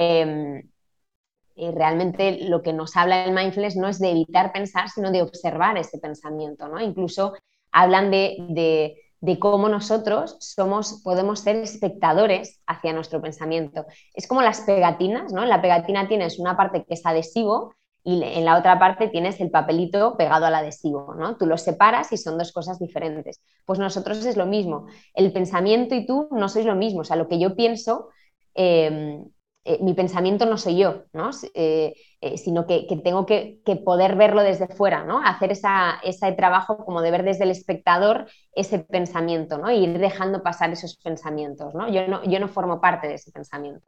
em, 1.57 1.71
y 1.71 1.71
realmente 1.71 2.49
lo 2.49 2.63
que 2.63 2.73
nos 2.73 2.97
habla 2.97 3.25
el 3.25 3.35
mindfulness 3.35 3.77
no 3.77 3.89
es 3.89 3.99
de 3.99 4.11
evitar 4.11 4.53
pensar, 4.53 4.89
sino 4.89 5.11
de 5.11 5.23
observar 5.23 5.79
ese 5.79 5.99
pensamiento, 5.99 6.69
¿no? 6.69 6.81
Incluso 6.81 7.35
hablan 7.73 8.11
de, 8.11 8.97
cómo 9.41 9.69
nosotros 9.69 10.37
somos, 10.41 11.01
podemos 11.03 11.41
ser 11.41 11.57
espectadores 11.57 12.61
hacia 12.67 12.93
nuestro 12.93 13.23
pensamiento. 13.23 13.87
Es 14.13 14.27
como 14.27 14.43
las 14.43 14.61
pegatinas, 14.63 15.33
¿no? 15.33 15.45
La 15.45 15.63
pegatina 15.63 16.09
tienes 16.09 16.39
una 16.39 16.57
parte 16.57 16.85
que 16.85 16.95
es 16.95 17.07
adhesivo 17.07 17.75
y 18.05 18.23
en 18.23 18.45
la 18.45 18.59
otra 18.59 18.79
parte 18.79 19.09
tienes 19.09 19.41
el 19.41 19.51
papelito 19.51 20.17
pegado 20.19 20.45
al 20.45 20.55
adhesivo, 20.55 21.15
¿no? 21.15 21.37
Tú 21.37 21.47
los 21.47 21.63
separas 21.63 22.13
y 22.13 22.19
son 22.19 22.37
dos 22.37 22.53
cosas 22.53 22.79
diferentes. 22.79 23.41
Pues 23.65 23.79
nosotros 23.79 24.25
es 24.27 24.37
lo 24.37 24.45
mismo. 24.45 24.87
El 25.15 25.33
pensamiento 25.33 25.95
y 25.95 26.05
tú 26.05 26.29
no 26.31 26.49
sois 26.51 26.67
lo 26.67 26.75
mismo. 26.75 27.01
O 27.01 27.05
sea, 27.05 27.17
lo 27.17 27.29
que 27.29 27.39
yo 27.39 27.57
pienso 27.57 28.11
eh, 28.55 29.25
eh, 29.67 29.79
mi 29.81 29.95
pensamiento 29.95 30.45
no 30.45 30.59
soy 30.59 30.77
yo, 30.77 31.05
¿no? 31.15 31.31
Eh, 31.55 31.95
eh, 32.21 32.37
sino 32.37 32.67
que, 32.67 32.87
tengo 33.03 33.25
que, 33.25 33.63
poder 33.83 34.15
verlo 34.15 34.43
desde 34.43 34.69
fuera, 34.69 35.05
¿no? 35.05 35.21
hacer 35.23 35.53
ese 35.53 36.33
trabajo 36.33 36.85
como 36.85 37.01
de 37.01 37.11
ver 37.11 37.23
desde 37.23 37.45
el 37.45 37.51
espectador 37.51 38.27
ese 38.55 38.79
pensamiento 38.79 39.59
¿no? 39.59 39.71
y 39.71 39.85
ir 39.85 39.99
dejando 39.99 40.43
pasar 40.43 40.71
esos 40.71 40.97
pensamientos. 40.97 41.75
¿no? 41.75 41.89
Yo, 41.89 42.07
no, 42.09 42.23
yo 42.25 42.41
no 42.41 42.49
formo 42.49 42.81
parte 42.81 43.09
de 43.09 43.15
ese 43.15 43.31
pensamiento. 43.31 43.87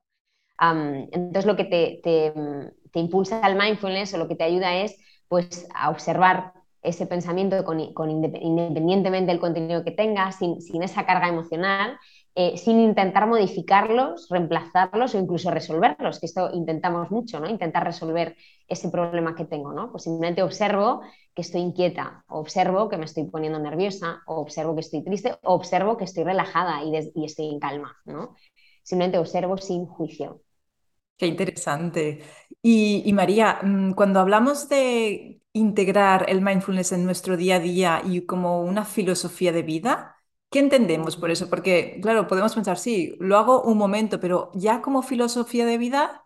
entonces 0.61 1.47
lo 1.47 1.56
que 1.56 1.64
te, 1.64 2.33
impulsa 2.99 3.40
al 3.40 3.56
mindfulness 3.56 4.14
o 4.14 4.18
lo 4.18 4.28
que 4.28 4.37
te 4.37 4.45
ayuda 4.45 4.76
es 4.76 4.97
pues, 5.28 5.68
a 5.75 5.90
observar 5.90 6.52
ese 6.83 7.06
pensamiento 7.06 7.64
con, 7.64 7.80
independientemente 7.80 9.33
del 9.33 9.40
contenido 9.40 9.85
que 9.85 9.90
tenga, 9.90 10.33
sin, 10.33 10.61
sin 10.62 10.83
esa 10.83 11.04
carga 11.04 11.28
emocional 11.28 11.99
eh, 12.38 12.58
sin 12.58 12.78
intentar 12.80 13.26
modificarlos, 13.26 14.28
reemplazarlos 14.28 15.14
o 15.14 15.18
incluso 15.18 15.50
resolverlos, 15.50 16.20
que 16.20 16.26
esto 16.26 16.50
intentamos 16.52 17.10
mucho, 17.10 17.40
¿no? 17.40 17.48
Intentar 17.48 17.82
resolver 17.82 18.36
ese 18.68 18.90
problema 18.90 19.34
que 19.34 19.46
tengo, 19.46 19.72
¿no? 19.72 19.90
Pues 19.90 20.02
simplemente 20.02 20.42
observo 20.42 21.00
que 21.34 21.40
estoy 21.40 21.62
inquieta, 21.62 22.24
observo 22.28 22.90
que 22.90 22.98
me 22.98 23.06
estoy 23.06 23.24
poniendo 23.24 23.58
nerviosa, 23.58 24.20
observo 24.26 24.74
que 24.74 24.82
estoy 24.82 25.02
triste, 25.02 25.34
observo 25.44 25.96
que 25.96 26.04
estoy 26.04 26.24
relajada 26.24 26.84
y, 26.84 27.24
estoy 27.24 27.48
en 27.48 27.58
calma, 27.58 27.96
¿no? 28.04 28.34
Simplemente 28.82 29.16
observo 29.16 29.56
sin 29.56 29.86
juicio. 29.86 30.42
Qué 31.16 31.28
interesante. 31.28 32.20
y, 32.62 33.10
María, 33.14 33.60
mm, 33.62 33.92
cuando 33.92 34.20
hablamos 34.20 34.68
de 34.68 35.40
integrar 35.54 36.26
el 36.28 36.42
mindfulness 36.42 36.92
en 36.92 37.06
nuestro 37.06 37.38
día 37.38 37.56
a 37.56 37.60
día 37.60 38.02
y 38.04 38.26
como 38.26 38.60
una 38.60 38.84
filosofía 38.84 39.52
de 39.52 39.62
vida, 39.62 40.15
¿Qué 40.56 40.60
entendemos 40.60 41.18
por 41.18 41.30
eso? 41.30 41.50
Porque, 41.50 41.98
claro, 42.00 42.26
podemos 42.26 42.54
pensar, 42.54 42.78
sí, 42.78 43.14
lo 43.20 43.36
hago 43.36 43.60
un 43.60 43.76
momento, 43.76 44.18
pero 44.20 44.50
ya 44.54 44.80
como 44.80 45.02
filosofía 45.02 45.66
de 45.66 45.76
vida, 45.76 46.25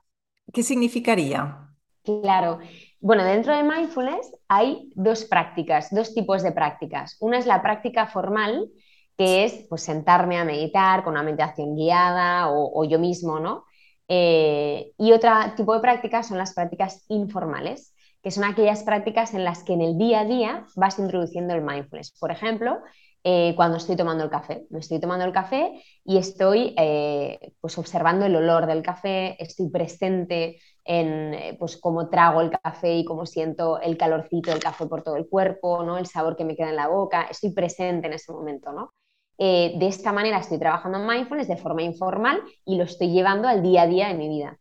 ¿qué 0.52 0.62
significaría? 0.62 1.74
Claro. 2.04 2.60
Bueno, 3.00 3.24
dentro 3.24 3.56
de 3.56 3.64
mindfulness 3.64 4.30
hay 4.46 4.92
dos 4.94 5.24
prácticas, 5.24 5.92
dos 5.92 6.14
tipos 6.14 6.44
de 6.44 6.52
prácticas. 6.52 7.16
Una 7.18 7.38
es 7.38 7.46
la 7.46 7.60
práctica 7.60 8.06
formal, 8.06 8.70
que 9.18 9.42
es 9.42 9.66
pues, 9.68 9.82
sentarme 9.82 10.38
a 10.38 10.44
meditar 10.44 11.02
con 11.02 11.14
una 11.14 11.24
meditación 11.24 11.74
guiada 11.74 12.50
o, 12.52 12.84
yo 12.84 13.00
mismo, 13.00 13.40
¿no? 13.40 13.64
Eh, 14.06 14.92
y 14.96 15.10
otro 15.10 15.32
tipo 15.56 15.74
de 15.74 15.80
prácticas 15.80 16.28
son 16.28 16.38
las 16.38 16.54
prácticas 16.54 17.04
informales, 17.08 17.96
que 18.22 18.30
son 18.30 18.44
aquellas 18.44 18.84
prácticas 18.84 19.34
en 19.34 19.42
las 19.42 19.64
que 19.64 19.72
en 19.72 19.80
el 19.80 19.98
día 19.98 20.20
a 20.20 20.24
día 20.24 20.66
vas 20.76 21.00
introduciendo 21.00 21.52
el 21.52 21.62
mindfulness. 21.62 22.12
Por 22.20 22.30
ejemplo, 22.30 22.78
eh, 23.22 23.52
cuando 23.54 23.76
estoy 23.76 23.96
tomando 23.96 24.24
el 24.24 24.30
café. 24.30 24.66
Me 24.70 24.78
estoy 24.78 24.98
tomando 24.98 25.26
el 25.26 25.32
café 25.32 25.82
y 26.04 26.16
estoy 26.16 26.74
eh, 26.78 27.52
pues 27.60 27.76
observando 27.76 28.24
el 28.24 28.34
olor 28.34 28.66
del 28.66 28.82
café, 28.82 29.36
estoy 29.42 29.68
presente 29.68 30.58
en 30.84 31.34
eh, 31.34 31.56
pues 31.58 31.76
cómo 31.76 32.08
trago 32.08 32.40
el 32.40 32.50
café 32.50 32.96
y 32.96 33.04
cómo 33.04 33.26
siento 33.26 33.78
el 33.78 33.98
calorcito 33.98 34.50
del 34.50 34.60
café 34.60 34.86
por 34.86 35.02
todo 35.02 35.16
el 35.16 35.28
cuerpo, 35.28 35.82
¿no? 35.84 35.98
el 35.98 36.06
sabor 36.06 36.34
que 36.34 36.46
me 36.46 36.56
queda 36.56 36.70
en 36.70 36.76
la 36.76 36.88
boca, 36.88 37.26
estoy 37.30 37.52
presente 37.52 38.06
en 38.06 38.14
ese 38.14 38.32
momento. 38.32 38.72
¿no? 38.72 38.92
de 39.38 39.86
esta 39.86 40.12
manera 40.12 40.38
estoy 40.38 40.58
trabajando 40.58 40.98
en 40.98 41.06
mindfulness 41.06 41.48
de 41.48 41.56
forma 41.56 41.82
informal 41.82 42.42
y 42.66 42.76
lo 42.76 42.84
estoy 42.84 43.10
llevando 43.10 43.48
al 43.48 43.62
día 43.62 43.82
a 43.82 43.86
día 43.86 44.08
de 44.08 44.14
mi 44.14 44.28
vida. 44.28 44.58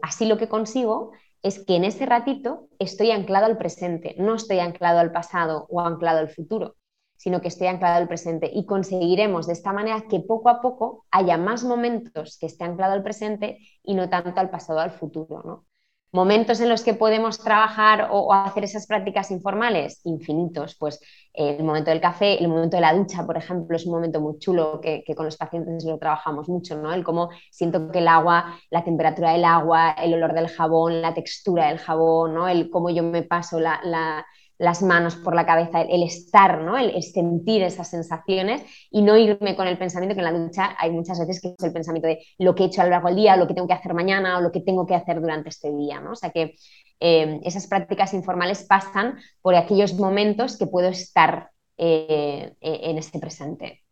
así 0.00 0.26
lo 0.26 0.38
que 0.38 0.48
consigo 0.48 1.10
es 1.42 1.64
que 1.64 1.74
en 1.74 1.84
ese 1.84 2.06
ratito 2.06 2.68
estoy 2.78 3.10
anclado 3.10 3.46
al 3.46 3.58
presente, 3.58 4.14
no 4.16 4.36
estoy 4.36 4.60
anclado 4.60 5.00
al 5.00 5.10
pasado 5.10 5.66
o 5.70 5.80
anclado 5.80 6.20
al 6.20 6.28
futuro 6.28 6.76
sino 7.16 7.40
que 7.40 7.48
esté 7.48 7.68
anclado 7.68 7.96
al 7.96 8.08
presente. 8.08 8.50
Y 8.52 8.66
conseguiremos 8.66 9.46
de 9.46 9.54
esta 9.54 9.72
manera 9.72 10.04
que 10.08 10.20
poco 10.20 10.48
a 10.48 10.60
poco 10.60 11.06
haya 11.10 11.38
más 11.38 11.64
momentos 11.64 12.38
que 12.38 12.46
esté 12.46 12.64
anclado 12.64 12.92
al 12.92 13.02
presente 13.02 13.58
y 13.82 13.94
no 13.94 14.08
tanto 14.08 14.40
al 14.40 14.50
pasado 14.50 14.80
al 14.80 14.90
futuro. 14.90 15.42
¿no? 15.44 15.64
Momentos 16.12 16.60
en 16.60 16.68
los 16.68 16.84
que 16.84 16.94
podemos 16.94 17.38
trabajar 17.38 18.08
o, 18.12 18.32
hacer 18.32 18.62
esas 18.62 18.86
prácticas 18.86 19.32
informales, 19.32 20.00
infinitos. 20.04 20.76
Pues 20.78 21.00
el 21.32 21.64
momento 21.64 21.90
del 21.90 22.00
café, 22.00 22.38
el 22.40 22.46
momento 22.46 22.76
de 22.76 22.82
la 22.82 22.94
ducha, 22.94 23.26
por 23.26 23.36
ejemplo, 23.36 23.76
es 23.76 23.84
un 23.84 23.94
momento 23.94 24.20
muy 24.20 24.38
chulo 24.38 24.80
que, 24.80 25.02
con 25.16 25.24
los 25.24 25.36
pacientes 25.36 25.84
lo 25.84 25.98
trabajamos 25.98 26.48
mucho, 26.48 26.76
¿no? 26.76 26.92
El 26.92 27.02
cómo 27.02 27.30
siento 27.50 27.90
que 27.90 27.98
el 27.98 28.06
agua, 28.06 28.56
la 28.70 28.84
temperatura 28.84 29.32
del 29.32 29.44
agua, 29.44 29.90
el 29.92 30.14
olor 30.14 30.34
del 30.34 30.48
jabón, 30.48 31.02
la 31.02 31.14
textura 31.14 31.66
del 31.68 31.78
jabón, 31.78 32.34
¿no? 32.34 32.48
El 32.48 32.70
cómo 32.70 32.90
yo 32.90 33.02
me 33.02 33.22
paso 33.22 33.58
la 33.58 34.24
las 34.58 34.82
manos 34.82 35.16
por 35.16 35.34
la 35.34 35.46
cabeza, 35.46 35.82
el, 35.82 36.02
estar, 36.02 36.60
¿no? 36.60 36.78
El, 36.78 37.02
sentir 37.02 37.62
esas 37.62 37.90
sensaciones 37.90 38.62
y 38.90 39.02
no 39.02 39.16
irme 39.16 39.56
con 39.56 39.66
el 39.66 39.78
pensamiento 39.78 40.14
que 40.14 40.20
en 40.20 40.32
la 40.32 40.38
ducha 40.38 40.76
hay 40.78 40.90
muchas 40.90 41.18
veces 41.18 41.40
que 41.40 41.48
es 41.48 41.64
el 41.64 41.72
pensamiento 41.72 42.08
de 42.08 42.24
lo 42.38 42.54
que 42.54 42.64
he 42.64 42.66
hecho 42.66 42.80
a 42.80 42.84
lo 42.84 42.90
largo 42.90 43.08
del 43.08 43.16
día, 43.16 43.34
o 43.34 43.36
lo 43.36 43.46
que 43.46 43.54
tengo 43.54 43.66
que 43.66 43.74
hacer 43.74 43.94
mañana 43.94 44.38
o 44.38 44.40
lo 44.40 44.52
que 44.52 44.60
tengo 44.60 44.86
que 44.86 44.94
hacer 44.94 45.20
durante 45.20 45.48
este 45.48 45.74
día. 45.74 46.00
¿no? 46.00 46.12
O 46.12 46.16
sea 46.16 46.30
que 46.30 46.54
eh, 47.00 47.40
esas 47.44 47.66
prácticas 47.66 48.14
informales 48.14 48.62
pasan 48.62 49.18
por 49.42 49.54
aquellos 49.54 49.94
momentos 49.94 50.56
que 50.56 50.66
puedo 50.66 50.88
estar 50.88 51.50
eh, 51.76 52.52
e, 52.60 52.90
en 52.90 52.98
este 52.98 53.18
presente. 53.18 53.82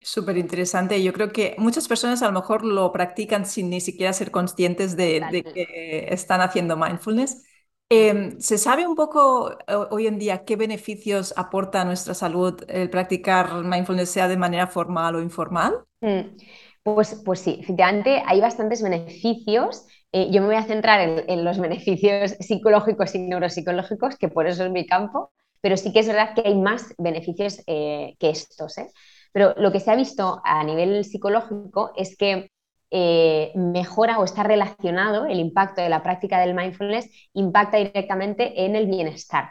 Súper 0.00 0.38
interesante. 0.38 1.02
Yo 1.02 1.12
creo 1.12 1.32
que 1.32 1.56
muchas 1.58 1.88
personas 1.88 2.22
a 2.22 2.26
lo 2.26 2.32
mejor 2.32 2.64
lo 2.64 2.90
practican 2.92 3.44
sin 3.44 3.68
ni 3.68 3.80
siquiera 3.80 4.12
ser 4.12 4.30
conscientes 4.30 4.96
de, 4.96 5.20
de 5.30 5.42
que 5.42 6.06
están 6.10 6.40
haciendo 6.40 6.76
mindfulness. 6.76 7.44
Em, 7.92 8.40
¿Se 8.40 8.56
sabe 8.56 8.86
un 8.86 8.94
poco 8.94 9.50
hoy 9.90 10.06
en 10.06 10.16
día 10.16 10.44
qué 10.44 10.54
beneficios 10.54 11.34
aporta 11.36 11.80
a 11.80 11.84
nuestra 11.84 12.14
salud 12.14 12.62
el 12.68 12.88
practicar 12.88 13.64
mindfulness, 13.64 14.10
sea 14.10 14.28
de 14.28 14.36
manera 14.36 14.68
formal 14.68 15.16
o 15.16 15.20
informal? 15.20 15.74
Mm, 16.00 16.36
pues, 16.84 17.20
pues 17.24 17.40
sí, 17.40 17.58
efectivamente 17.60 18.22
hay 18.24 18.40
bastantes 18.40 18.80
beneficios. 18.80 19.86
Eh, 20.12 20.30
yo 20.30 20.40
me 20.40 20.46
voy 20.46 20.56
a 20.56 20.62
centrar 20.62 21.24
en, 21.26 21.44
los 21.44 21.58
beneficios 21.58 22.36
psicológicos 22.38 23.12
y 23.16 23.22
neuropsicológicos, 23.22 24.16
que 24.16 24.28
por 24.28 24.46
eso 24.46 24.64
es 24.64 24.70
mi 24.70 24.86
campo, 24.86 25.32
pero 25.60 25.76
sí 25.76 25.92
que 25.92 25.98
es 25.98 26.06
verdad 26.06 26.34
que 26.34 26.42
hay 26.44 26.54
más 26.54 26.94
beneficios 26.96 27.60
eh, 27.66 28.14
que 28.20 28.30
estos. 28.30 28.78
¿eh? 28.78 28.86
Pero 29.32 29.52
lo 29.56 29.72
que 29.72 29.80
se 29.80 29.90
ha 29.90 29.96
visto 29.96 30.40
a 30.44 30.62
nivel 30.62 31.04
psicológico 31.04 31.90
es 31.96 32.16
que 32.16 32.52
eh, 32.90 33.52
mejora 33.54 34.18
o 34.18 34.24
está 34.24 34.42
relacionado 34.42 35.26
el 35.26 35.38
impacto 35.38 35.80
de 35.80 35.88
la 35.88 36.02
práctica 36.02 36.40
del 36.40 36.54
mindfulness, 36.54 37.08
impacta 37.34 37.76
directamente 37.76 38.64
en 38.64 38.76
el 38.76 38.86
bienestar. 38.86 39.50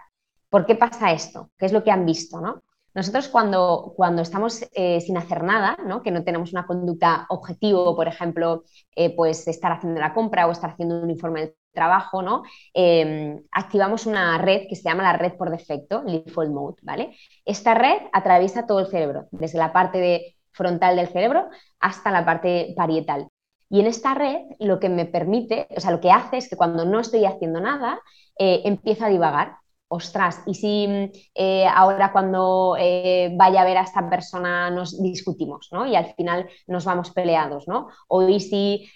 ¿Por 0.50 0.66
qué 0.66 0.76
pasa 0.76 1.12
esto? 1.12 1.52
¿Qué 1.58 1.66
es 1.66 1.74
lo 1.74 1.84
que 1.84 1.92
han 1.92 2.06
visto? 2.06 2.42
¿no? 2.42 2.64
Nosotros 2.94 3.28
cuando, 3.30 3.94
cuando 3.96 4.24
estamos 4.24 4.66
eh, 4.74 5.00
sin 5.02 5.16
hacer 5.18 5.44
nada, 5.44 5.78
¿no? 5.86 6.02
que 6.02 6.12
no 6.12 6.24
tenemos 6.24 6.52
una 6.52 6.66
conducta 6.66 7.28
objetivo, 7.30 7.96
por 7.96 8.08
ejemplo, 8.08 8.64
eh, 8.96 9.16
pues 9.16 9.48
estar 9.48 9.72
haciendo 9.72 10.00
la 10.02 10.14
compra 10.14 10.48
o 10.48 10.52
estar 10.52 10.72
haciendo 10.72 11.02
un 11.02 11.10
informe 11.10 11.42
de 11.42 11.56
trabajo, 11.72 12.24
¿no? 12.24 12.44
Em, 12.74 13.44
activamos 13.52 14.08
una 14.08 14.38
red 14.40 14.68
que 14.68 14.76
se 14.76 14.84
llama 14.84 15.04
la 15.04 15.14
red 15.14 15.34
por 15.34 15.52
defecto, 15.52 16.02
default 16.02 16.52
mode, 16.52 16.78
¿vale? 16.82 17.16
Esta 17.46 17.76
red 17.76 18.02
atraviesa 18.12 18.66
todo 18.66 18.80
el 18.80 18.88
cerebro, 18.88 19.28
desde 19.32 19.60
la 19.60 19.72
parte 19.72 20.00
de 20.00 20.36
frontal 20.52 20.96
del 20.96 21.08
cerebro 21.08 21.50
hasta 21.80 22.12
la 22.12 22.26
parte 22.26 22.74
parietal. 22.76 23.28
Y 23.70 23.80
en 23.80 23.86
esta 23.88 24.16
red 24.16 24.42
lo 24.60 24.80
que 24.80 24.90
me 24.90 25.06
permite, 25.06 25.68
o 25.76 25.80
sea, 25.80 25.92
lo 25.92 26.02
que 26.02 26.12
hace 26.12 26.38
es 26.38 26.50
que 26.50 26.58
cuando 26.58 26.86
no 26.86 27.00
estoy 27.00 27.26
haciendo 27.26 27.62
nada, 27.62 28.02
eh, 28.38 28.62
empiezo 28.66 29.06
a 29.06 29.10
divagar. 29.10 29.58
Ostras, 29.92 30.44
y 30.46 30.54
si 30.54 31.12
eh, 31.34 31.66
ahora 31.68 32.12
cuando 32.12 32.76
eh, 32.80 33.34
vaya 33.36 33.62
a 33.62 33.66
ver 33.66 33.78
a 33.78 33.82
esta 33.82 34.08
persona 34.08 34.70
nos 34.70 35.02
discutimos, 35.02 35.70
¿no? 35.72 35.88
Y 35.88 35.96
al 35.96 36.14
final 36.14 36.48
nos 36.68 36.86
vamos 36.86 37.10
peleados, 37.10 37.68
¿no? 37.68 37.88
O 38.08 38.22
y 38.30 38.40
si 38.40 38.88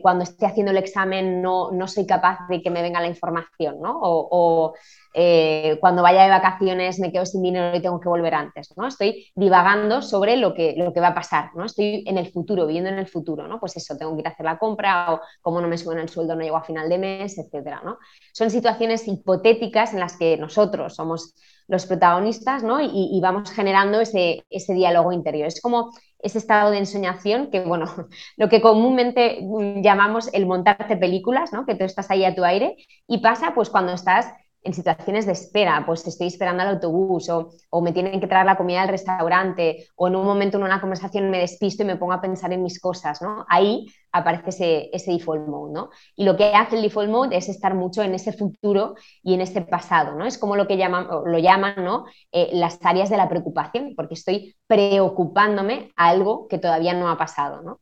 cuando 0.00 0.22
esté 0.22 0.46
haciendo 0.46 0.70
el 0.70 0.78
examen 0.78 1.42
no, 1.42 1.72
no, 1.72 1.88
soy 1.88 2.06
capaz 2.06 2.38
de 2.48 2.62
que 2.62 2.70
me 2.70 2.82
venga 2.82 3.00
la 3.00 3.08
información, 3.08 3.80
¿no? 3.80 3.98
o 4.00 4.74
eh, 5.12 5.78
cuando 5.80 6.02
vaya 6.02 6.22
de 6.22 6.30
vacaciones 6.30 6.98
me 7.00 7.10
quedo 7.10 7.26
sin 7.26 7.42
dinero 7.42 7.76
y 7.76 7.82
tengo 7.82 8.00
que 8.00 8.08
volver 8.08 8.34
antes, 8.34 8.72
¿no? 8.76 8.86
Estoy 8.86 9.26
divagando 9.34 10.02
sobre 10.02 10.36
lo 10.36 10.54
que, 10.54 10.74
lo 10.76 10.92
que 10.92 11.00
va 11.00 11.08
a 11.08 11.14
pasar, 11.14 11.50
¿no? 11.54 11.64
Estoy 11.64 12.04
en 12.06 12.18
el 12.18 12.30
futuro, 12.30 12.66
viviendo 12.66 12.90
en 12.90 12.98
el 12.98 13.08
futuro, 13.08 13.48
¿no? 13.48 13.58
Pues 13.58 13.76
eso, 13.76 13.96
tengo 13.96 14.14
que 14.14 14.20
ir 14.20 14.28
a 14.28 14.30
hacer 14.30 14.46
la 14.46 14.58
compra 14.58 15.14
o 15.14 15.20
como 15.40 15.60
no 15.60 15.68
me 15.68 15.78
suben 15.78 15.98
el 15.98 16.08
sueldo 16.08 16.34
no 16.34 16.42
llego 16.42 16.56
a 16.56 16.62
final 16.62 16.88
de 16.88 16.98
mes, 16.98 17.38
etcétera, 17.38 17.82
¿no? 17.84 17.98
Son 18.32 18.50
situaciones 18.50 19.06
hipotéticas 19.08 19.92
en 19.92 20.00
las 20.00 20.16
que 20.16 20.36
nosotros 20.36 20.94
somos 20.94 21.34
los 21.66 21.86
protagonistas, 21.86 22.64
¿no? 22.64 22.80
Y, 22.80 23.18
vamos 23.22 23.52
generando 23.52 24.00
ese, 24.00 24.44
ese 24.50 24.74
diálogo 24.74 25.12
interior. 25.12 25.46
Es 25.46 25.60
como 25.60 25.92
ese 26.18 26.38
estado 26.38 26.72
de 26.72 26.78
ensoñación 26.78 27.50
que, 27.50 27.60
bueno, 27.60 27.86
lo 28.36 28.48
que 28.48 28.60
comúnmente 28.60 29.38
llamamos 29.82 30.32
el 30.32 30.46
montarte 30.46 30.96
películas, 30.96 31.52
¿no? 31.52 31.66
Que 31.66 31.76
tú 31.76 31.84
estás 31.84 32.10
ahí 32.10 32.24
a 32.24 32.34
tu 32.34 32.44
aire 32.44 32.76
y 33.06 33.18
pasa 33.18 33.52
pues 33.54 33.70
cuando 33.70 33.92
estás 33.92 34.26
en 34.62 34.74
situaciones 34.74 35.26
de 35.26 35.32
espera, 35.32 35.82
pues 35.86 36.06
estoy 36.06 36.26
esperando 36.26 36.62
al 36.62 36.68
autobús 36.68 37.28
o, 37.30 37.80
me 37.80 37.92
tienen 37.92 38.20
que 38.20 38.26
traer 38.26 38.44
la 38.44 38.56
comida 38.56 38.82
al 38.82 38.88
restaurante 38.88 39.86
o 39.96 40.08
en 40.08 40.16
un 40.16 40.24
momento 40.24 40.58
en 40.58 40.64
una 40.64 40.80
conversación 40.80 41.30
me 41.30 41.38
despisto 41.38 41.82
y 41.82 41.86
me 41.86 41.96
pongo 41.96 42.12
a 42.12 42.20
pensar 42.20 42.52
en 42.52 42.62
mis 42.62 42.78
cosas, 42.78 43.22
¿no? 43.22 43.46
Ahí 43.48 43.86
aparece 44.12 44.50
ese, 44.50 44.90
ese 44.92 45.12
default 45.12 45.46
mode, 45.48 45.72
¿no? 45.72 45.90
Y 46.14 46.24
lo 46.24 46.36
que 46.36 46.52
hace 46.54 46.76
el 46.76 46.82
default 46.82 47.10
mode 47.10 47.36
es 47.36 47.48
estar 47.48 47.74
mucho 47.74 48.02
en 48.02 48.14
ese 48.14 48.32
futuro 48.32 48.96
y 49.22 49.34
en 49.34 49.40
ese 49.40 49.62
pasado, 49.62 50.14
¿no? 50.14 50.26
Es 50.26 50.36
como 50.36 50.56
lo 50.56 50.66
que 50.66 50.76
llaman, 50.76 51.08
lo 51.08 51.38
¿no? 51.78 52.04
Eh, 52.32 52.50
las 52.52 52.78
áreas 52.82 53.08
de 53.08 53.16
la 53.16 53.28
preocupación, 53.28 53.94
porque 53.96 54.14
estoy 54.14 54.56
preocupándome 54.66 55.92
a 55.96 56.08
algo 56.08 56.48
que 56.48 56.58
todavía 56.58 56.92
no 56.92 57.08
ha 57.08 57.16
pasado, 57.16 57.62
¿no? 57.62 57.80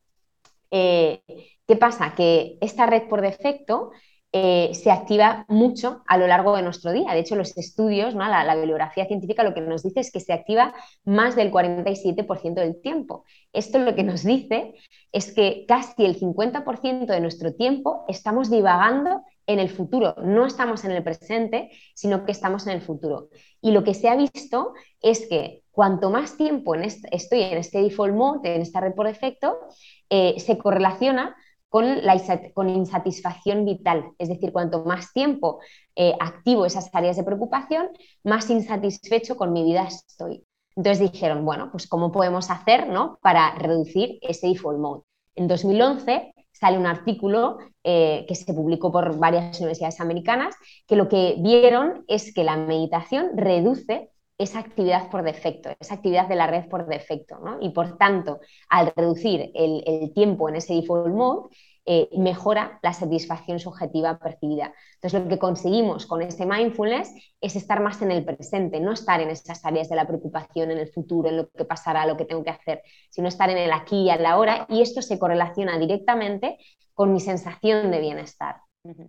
Eh, 0.71 1.23
¿Qué 1.67 1.77
pasa? 1.77 2.15
Que 2.15 2.57
esta 2.61 2.87
red 2.87 3.09
por 3.09 3.21
defecto 3.21 3.91
eh, 4.31 4.75
se 4.75 4.91
activa 4.91 5.47
mucho 5.49 6.03
a 6.07 6.19
lo 6.19 6.27
largo 6.27 6.55
de 6.55 6.63
nuestro 6.63 6.93
día. 6.93 7.13
De 7.13 7.21
hecho, 7.21 7.35
los 7.35 7.57
estudios, 7.57 8.15
la, 8.15 8.55
bibliografía 8.57 9.07
científica 9.07 9.43
lo 9.43 9.55
que 9.55 9.63
nos 9.63 9.83
dice 9.83 10.01
es 10.01 10.13
que 10.13 10.21
se 10.21 10.35
activa 10.35 10.75
más 11.05 11.35
del 11.35 11.51
47% 11.51 12.55
del 12.55 12.81
tiempo. 12.83 13.25
Esto 13.55 13.79
lo 13.79 13.95
que 13.95 14.03
nos 14.03 14.25
dice 14.25 14.75
es 15.13 15.33
que 15.33 15.65
casi 15.67 16.05
el 16.05 16.21
50% 16.21 17.07
de 17.07 17.21
nuestro 17.21 17.55
tiempo 17.55 18.05
estamos 18.07 18.51
divagando 18.51 19.23
en 19.47 19.61
el 19.61 19.71
futuro. 19.71 20.15
No 20.23 20.45
estamos 20.45 20.85
en 20.85 20.91
el 20.91 21.03
presente, 21.03 21.71
sino 21.95 22.27
que 22.27 22.33
estamos 22.33 22.67
en 22.67 22.75
el 22.75 22.83
futuro. 22.83 23.31
Y 23.63 23.71
lo 23.71 23.83
que 23.83 23.95
se 23.95 24.11
ha 24.11 24.17
visto 24.17 24.75
es 25.01 25.27
que 25.27 25.63
cuanto 25.71 26.11
más 26.11 26.37
tiempo 26.37 26.75
estoy 26.75 27.43
en 27.43 27.57
este 27.57 27.81
default 27.81 28.15
mode, 28.15 28.55
en 28.55 28.61
esta 28.61 28.81
red 28.81 28.93
por 28.95 29.07
defecto, 29.07 29.59
eh, 30.11 30.35
se 30.39 30.59
correlaciona 30.59 31.35
con, 31.69 32.69
insatisfacción 32.69 33.65
vital. 33.65 34.13
Es 34.19 34.29
decir, 34.29 34.53
cuanto 34.53 34.85
más 34.85 35.13
tiempo 35.13 35.61
eh, 35.97 36.15
activo 36.21 36.67
esas 36.67 36.91
áreas 36.95 37.17
de 37.17 37.25
preocupación, 37.25 37.89
más 38.25 38.49
insatisfecho 38.51 39.37
con 39.37 39.53
mi 39.53 39.65
vida 39.65 39.85
estoy. 39.85 40.45
Entonces 40.77 41.13
dijeron, 41.13 41.45
bueno, 41.45 41.71
pues 41.71 41.89
¿cómo 41.89 42.13
podemos 42.13 42.51
hacer 42.51 42.89
¿no? 42.89 43.19
para 43.21 43.55
reducir 43.57 44.19
ese 44.23 44.49
default 44.49 44.79
mode? 44.79 45.03
En 45.35 45.49
2011 45.49 46.35
sale 46.53 46.79
un 46.79 46.87
artículo 46.87 47.59
eh, 47.85 48.25
que 48.29 48.35
se 48.35 48.53
publicó 48.53 48.91
por 48.91 49.19
varias 49.19 49.59
universidades 49.61 50.01
americanas 50.01 50.55
que 50.87 50.97
lo 50.97 51.09
que 51.09 51.37
vieron 51.39 52.05
es 52.09 52.35
que 52.35 52.45
la 52.45 52.57
meditación 52.57 53.31
reduce 53.37 54.11
esa 54.39 54.61
actividad 54.61 55.11
por 55.11 55.25
defecto, 55.25 55.71
esa 55.81 55.95
actividad 55.95 56.29
de 56.29 56.37
la 56.37 56.47
red 56.47 56.69
por 56.69 56.87
defecto. 56.87 57.39
¿no? 57.39 57.59
Y 57.61 57.71
por 57.71 57.99
tanto, 57.99 58.41
al 58.69 58.93
reducir 58.95 59.51
el, 59.55 60.13
tiempo 60.15 60.49
en 60.49 60.57
ese 60.57 60.75
default 60.75 61.13
mode, 61.13 61.49
eh, 61.91 62.09
mejora 62.19 62.79
la 62.83 62.93
satisfacción 62.93 63.59
subjetiva 63.59 64.19
percibida. 64.19 64.75
Entonces, 64.95 65.23
lo 65.23 65.29
que 65.29 65.39
conseguimos 65.39 66.07
con 66.07 66.21
este 66.21 66.45
mindfulness 66.45 67.13
es 67.41 67.57
estar 67.57 67.81
más 67.81 68.03
en 68.03 68.11
el 68.11 68.25
presente, 68.25 68.79
no 68.79 68.93
estar 68.93 69.21
en 69.21 69.31
esas 69.31 69.65
áreas 69.65 69.89
de 69.89 69.97
la 69.97 70.07
preocupación, 70.07 70.71
en 70.71 70.79
el 70.79 70.93
futuro, 70.93 71.31
en 71.31 71.39
lo 71.39 71.49
que 71.49 71.65
pasará, 71.65 72.07
lo 72.07 72.17
que 72.17 72.27
tengo 72.27 72.45
que 72.45 72.51
hacer, 72.51 72.83
sino 73.09 73.29
estar 73.29 73.49
en 73.49 73.59
el 73.59 73.73
aquí 73.73 74.03
y 74.03 74.11
en 74.11 74.23
la 74.23 74.33
ahora, 74.33 74.67
y 74.69 74.83
esto 74.83 75.01
se 75.01 75.19
correlaciona 75.19 75.79
directamente 75.79 76.59
con 76.93 77.13
mi 77.13 77.21
sensación 77.21 77.91
de 77.91 78.01
bienestar. 78.01 78.57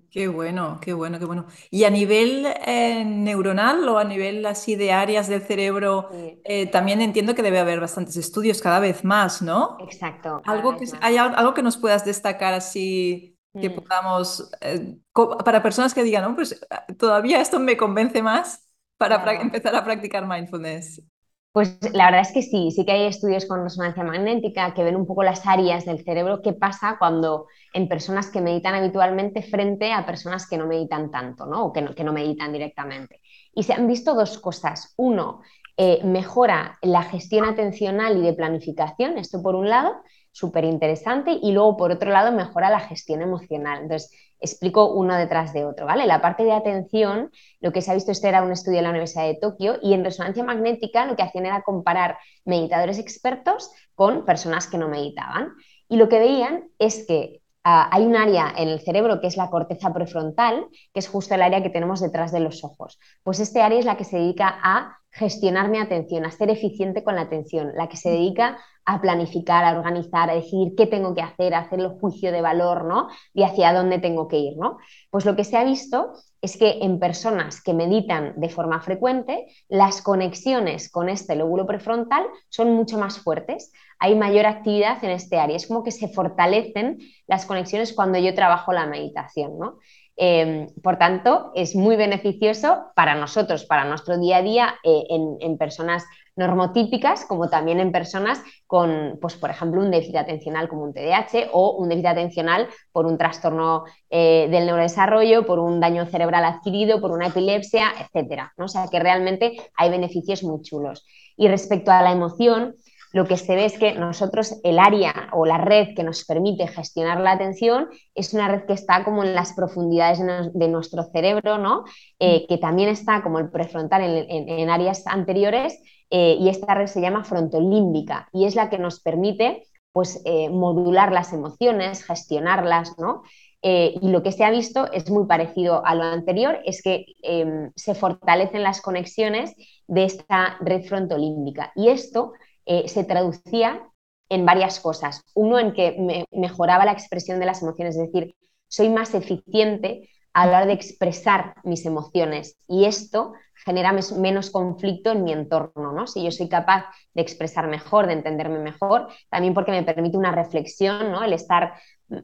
Qué 0.09 0.27
bueno, 0.27 0.79
qué 0.81 0.93
bueno, 0.93 1.19
qué 1.19 1.25
bueno. 1.25 1.45
¿Y 1.69 1.83
a 1.83 1.89
nivel 1.89 2.45
eh, 2.65 3.03
neuronal 3.05 3.88
o 3.88 3.97
a 3.97 4.03
nivel 4.03 4.45
así 4.45 4.75
de 4.75 4.91
áreas 4.91 5.27
del 5.27 5.41
cerebro, 5.41 6.09
eh, 6.43 6.65
también 6.67 7.01
entiendo 7.01 7.35
que 7.35 7.43
debe 7.43 7.59
haber 7.59 7.79
bastantes 7.79 8.17
estudios 8.17 8.61
cada 8.61 8.79
vez 8.79 9.03
más, 9.03 9.41
¿no? 9.41 9.77
Exacto. 9.79 10.41
¿Algo 10.45 10.75
que, 10.75 10.85
¿Hay 11.01 11.17
algo 11.17 11.53
que 11.53 11.61
nos 11.61 11.77
puedas 11.77 12.03
destacar 12.03 12.53
así 12.53 13.38
que 13.59 13.69
mm. 13.69 13.75
podamos, 13.75 14.51
eh, 14.61 14.97
para 15.45 15.61
personas 15.61 15.93
que 15.93 16.03
digan, 16.03 16.23
no, 16.23 16.35
pues 16.35 16.59
todavía 16.97 17.39
esto 17.39 17.59
me 17.59 17.77
convence 17.77 18.21
más 18.21 18.67
para 18.97 19.33
empezar 19.39 19.75
a 19.75 19.83
practicar 19.83 20.27
mindfulness? 20.27 21.01
Pues 21.51 21.79
la 21.95 22.05
verdad 22.05 22.21
es 22.21 22.31
que 22.31 22.43
sí, 22.43 22.69
sí 22.71 22.85
que 22.85 22.91
hay 22.91 23.05
estudios 23.07 23.45
con 23.47 23.63
resonancia 23.63 24.03
magnética 24.03 24.73
que 24.73 24.83
ven 24.83 24.95
un 24.95 25.07
poco 25.07 25.23
las 25.23 25.47
áreas 25.47 25.83
del 25.85 26.03
cerebro, 26.03 26.41
qué 26.43 26.53
pasa 26.53 26.97
cuando 26.99 27.47
en 27.73 27.87
personas 27.89 28.29
que 28.29 28.39
meditan 28.39 28.75
habitualmente 28.75 29.41
frente 29.41 29.91
a 29.91 30.05
personas 30.05 30.47
que 30.47 30.57
no 30.57 30.67
meditan 30.67 31.09
tanto, 31.09 31.47
¿no? 31.47 31.65
O 31.65 31.73
que 31.73 31.81
no, 31.81 31.95
que 31.95 32.03
no 32.03 32.13
meditan 32.13 32.53
directamente. 32.53 33.19
Y 33.53 33.63
se 33.63 33.73
han 33.73 33.87
visto 33.87 34.13
dos 34.13 34.37
cosas. 34.37 34.93
Uno, 34.97 35.41
eh, 35.75 36.01
mejora 36.03 36.77
la 36.83 37.01
gestión 37.03 37.45
atencional 37.45 38.17
y 38.17 38.21
de 38.21 38.33
planificación, 38.33 39.17
esto 39.17 39.41
por 39.41 39.55
un 39.55 39.69
lado, 39.69 39.95
súper 40.31 40.65
interesante, 40.65 41.31
y 41.41 41.51
luego 41.51 41.77
por 41.77 41.91
otro 41.91 42.11
lado 42.11 42.31
mejora 42.31 42.69
la 42.69 42.79
gestión 42.79 43.21
emocional. 43.23 43.81
Entonces, 43.81 44.11
explico 44.39 44.93
uno 44.93 45.15
detrás 45.15 45.53
de 45.53 45.65
otro, 45.65 45.86
¿vale? 45.86 46.05
La 46.08 46.22
parte 46.22 46.43
de 46.43 46.51
atención, 46.51 47.31
lo 47.60 47.72
que 47.72 47.81
se 47.81 47.91
ha 47.91 47.93
visto, 47.93 48.12
este 48.12 48.29
era 48.29 48.43
un 48.43 48.51
estudio 48.51 48.77
de 48.77 48.84
la 48.84 48.89
Universidad 48.89 49.25
de 49.25 49.36
Tokio, 49.36 49.77
y 49.81 49.93
en 49.93 50.03
resonancia 50.03 50.43
magnética 50.43 51.05
lo 51.05 51.15
que 51.15 51.24
hacían 51.24 51.46
era 51.46 51.62
comparar 51.62 52.17
meditadores 52.46 53.00
expertos 53.00 53.72
con 53.96 54.25
personas 54.25 54.67
que 54.67 54.77
no 54.77 54.88
meditaban. 54.88 55.53
Y 55.88 55.98
lo 55.98 56.08
que 56.08 56.19
veían 56.19 56.69
es 56.77 57.05
que 57.08 57.41
ah, 57.63 57.89
hay 57.91 58.05
un 58.05 58.15
área 58.15 58.53
en 58.58 58.69
el 58.69 58.79
cerebro 58.79 59.19
que 59.19 59.27
es 59.27 59.38
la 59.38 59.50
corteza 59.50 59.93
prefrontal, 59.93 60.67
que 60.93 61.00
es 61.00 61.08
justo 61.08 61.36
el 61.36 61.41
área 61.41 61.63
que 61.63 61.69
tenemos 61.69 62.00
detrás 62.00 62.31
de 62.31 62.39
los 62.39 62.63
ojos. 62.63 63.00
Pues 63.24 63.39
este 63.39 63.62
área 63.62 63.79
es 63.79 63.86
la 63.86 63.98
que 63.98 64.05
se 64.05 64.17
dedica 64.17 64.60
a 64.62 64.98
gestionar 65.19 65.69
mi 65.69 65.77
atención, 65.77 66.25
a 66.25 66.31
ser 66.31 66.49
eficiente 66.49 67.03
con 67.03 67.15
la 67.15 67.21
atención, 67.21 67.73
la 67.75 67.89
que 67.89 67.97
se 67.97 68.09
dedica 68.09 68.57
a 68.85 69.01
planificar, 69.01 69.63
a 69.65 69.77
organizar, 69.77 70.29
a 70.29 70.35
decidir 70.35 70.73
qué 70.75 70.88
tengo 70.88 71.13
que 71.13 71.21
hacer, 71.21 71.53
a 71.53 71.59
hacer 71.59 71.79
el 71.79 71.89
juicio 71.89 72.31
de 72.31 72.41
valor, 72.41 72.85
¿no? 72.85 73.09
Y 73.33 73.43
hacia 73.43 73.73
dónde 73.73 73.99
tengo 73.99 74.27
que 74.27 74.39
ir, 74.39 74.57
¿no? 74.57 74.77
Pues 75.11 75.25
lo 75.25 75.35
que 75.35 75.43
se 75.43 75.57
ha 75.57 75.63
visto 75.63 76.13
es 76.41 76.57
que 76.57 76.79
en 76.81 76.99
personas 76.99 77.61
que 77.61 77.73
meditan 77.73 78.33
de 78.39 78.49
forma 78.49 78.81
frecuente, 78.81 79.45
las 79.67 80.01
conexiones 80.01 80.89
con 80.89 81.09
este 81.09 81.35
lóbulo 81.35 81.67
prefrontal 81.67 82.25
son 82.47 82.73
mucho 82.73 82.97
más 82.97 83.19
fuertes. 83.19 83.71
Hay 83.99 84.15
mayor 84.15 84.45
actividad 84.45 85.03
en 85.03 85.11
este 85.11 85.38
área. 85.38 85.57
Es 85.57 85.67
como 85.67 85.83
que 85.83 85.91
se 85.91 86.07
fortalecen 86.07 86.97
las 87.27 87.45
conexiones 87.45 87.93
cuando 87.93 88.17
yo 88.17 88.33
trabajo 88.33 88.71
la 88.71 88.88
meditación, 88.88 89.59
¿no? 89.59 89.77
Em, 90.21 90.67
por 90.83 90.97
tanto, 90.97 91.53
es 91.55 91.77
muy 91.77 91.95
beneficioso 91.95 92.91
para 92.93 93.15
nosotros, 93.15 93.63
para 93.63 93.85
nuestro 93.85 94.17
día 94.17 94.38
a 94.38 94.41
día 94.41 94.75
eh, 94.83 95.05
en, 95.39 95.57
personas 95.57 96.03
normotípicas, 96.35 97.23
como 97.23 97.49
también 97.49 97.79
en 97.79 97.93
personas 97.93 98.41
con, 98.67 99.17
pues, 99.21 99.35
por 99.38 99.49
ejemplo, 99.49 99.79
un 99.79 99.91
déficit 99.91 100.17
atencional 100.17 100.67
como 100.67 100.84
un 100.84 100.93
TDAH 100.93 101.51
o 101.53 101.77
un 101.77 101.88
déficit 101.88 102.08
atencional 102.08 102.67
por 102.91 103.05
un 103.05 103.17
trastorno 103.17 103.86
eh, 104.10 104.49
del 104.51 104.65
neurodesarrollo, 104.65 105.45
por 105.45 105.60
un 105.60 105.79
daño 105.79 106.05
cerebral 106.05 106.43
adquirido, 106.43 106.99
por 106.99 107.12
una 107.12 107.27
epilepsia, 107.27 107.86
etcétera. 108.01 108.51
¿no? 108.58 108.65
O 108.65 108.67
sea 108.67 108.89
que 108.91 108.99
realmente 108.99 109.55
hay 109.77 109.89
beneficios 109.89 110.43
muy 110.43 110.62
chulos. 110.63 111.05
Y 111.38 111.47
respecto 111.47 111.91
a 111.91 112.01
la 112.01 112.12
emoción, 112.12 112.75
lo 113.12 113.26
que 113.26 113.38
se 113.38 113.56
ve 113.56 113.65
es 113.65 113.78
que 113.78 113.93
nosotros, 113.93 114.60
el 114.63 114.78
área 114.78 115.30
o 115.34 115.45
la 115.45 115.58
red 115.58 115.95
que 115.95 116.04
nos 116.04 116.26
permite 116.26 116.67
gestionar 116.67 117.19
la 117.19 117.32
atención 117.32 117.89
es 118.13 118.34
una 118.34 118.48
red 118.48 118.65
que 118.65 118.74
está 118.74 119.04
como 119.04 119.24
en 119.24 119.34
las 119.34 119.54
profundidades 119.54 120.19
de 120.54 120.67
nuestro 120.67 121.04
cerebro, 121.12 121.58
¿no? 121.58 121.86
Eh, 122.19 122.43
mm. 122.43 122.48
que 122.48 122.58
también 122.58 122.89
está 122.89 123.24
como 123.24 123.39
el 123.39 123.50
prefrontal 123.50 124.02
en, 124.04 124.69
áreas 124.69 125.08
anteriores 125.08 125.82
eh, 126.12 126.38
y 126.39 126.50
esta 126.50 126.76
red 126.76 126.88
se 126.88 127.02
llama 127.02 127.24
frontolímbica 127.24 128.30
y 128.32 128.45
es 128.45 128.56
la 128.56 128.69
que 128.69 128.78
nos 128.78 129.00
permite 129.00 129.63
pues, 129.91 130.22
eh, 130.26 130.50
modular 130.50 131.12
las 131.12 131.34
emociones, 131.34 132.04
gestionarlas, 132.04 132.98
¿no? 133.00 133.24
y 133.62 134.08
lo 134.10 134.24
que 134.24 134.32
se 134.32 134.45
ha 134.45 134.52
visto 134.52 134.89
es 134.93 135.10
muy 135.12 135.26
parecido 135.26 135.86
a 135.86 135.93
lo 135.93 136.04
anterior, 136.04 136.62
es 136.63 136.82
que 136.82 137.08
em, 137.24 137.74
se 137.76 137.93
fortalecen 137.93 138.63
las 138.63 138.80
conexiones 138.80 139.54
de 139.86 140.06
esta 140.06 140.56
red 140.62 140.84
frontolímbica. 140.86 141.74
Y 141.76 141.89
esto 141.89 142.32
eh, 142.69 142.88
se 142.88 143.03
traducía 143.03 143.82
en 144.29 144.45
varias 144.45 144.79
cosas. 144.79 145.23
Uno, 145.34 145.58
en 145.58 145.73
que 145.73 146.25
mejoraba 146.32 146.86
la 146.86 146.91
expresión 146.91 147.39
de 147.39 147.47
las 147.47 147.63
emociones, 147.63 147.95
es 147.95 148.12
decir, 148.12 148.36
soy 148.67 148.89
más 148.89 149.15
eficiente 149.15 150.08
a 150.34 150.45
la 150.45 150.58
hora 150.58 150.65
de 150.67 150.73
expresar 150.73 151.55
mis 151.63 151.88
emociones 151.88 152.58
y 152.67 152.86
esto 152.86 153.34
genera 153.65 153.91
menos 153.91 154.51
conflicto 154.51 155.12
en 155.12 155.23
mi 155.23 155.32
entorno, 155.32 155.91
¿no? 155.93 156.05
Si 156.05 156.23
yo 156.23 156.29
soy 156.29 156.47
capaz 156.47 156.86
de 157.15 157.23
expresar 157.23 157.67
mejor, 157.67 158.05
de 158.05 158.13
entenderme 158.13 158.60
mejor, 158.60 159.08
también 159.32 159.55
porque 159.55 159.71
me 159.71 159.82
permite 159.82 160.17
una 160.17 160.32
reflexión, 160.32 161.12
¿no? 161.12 161.23
El 161.23 161.34
estar 161.34 161.73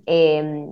eh, 0.05 0.67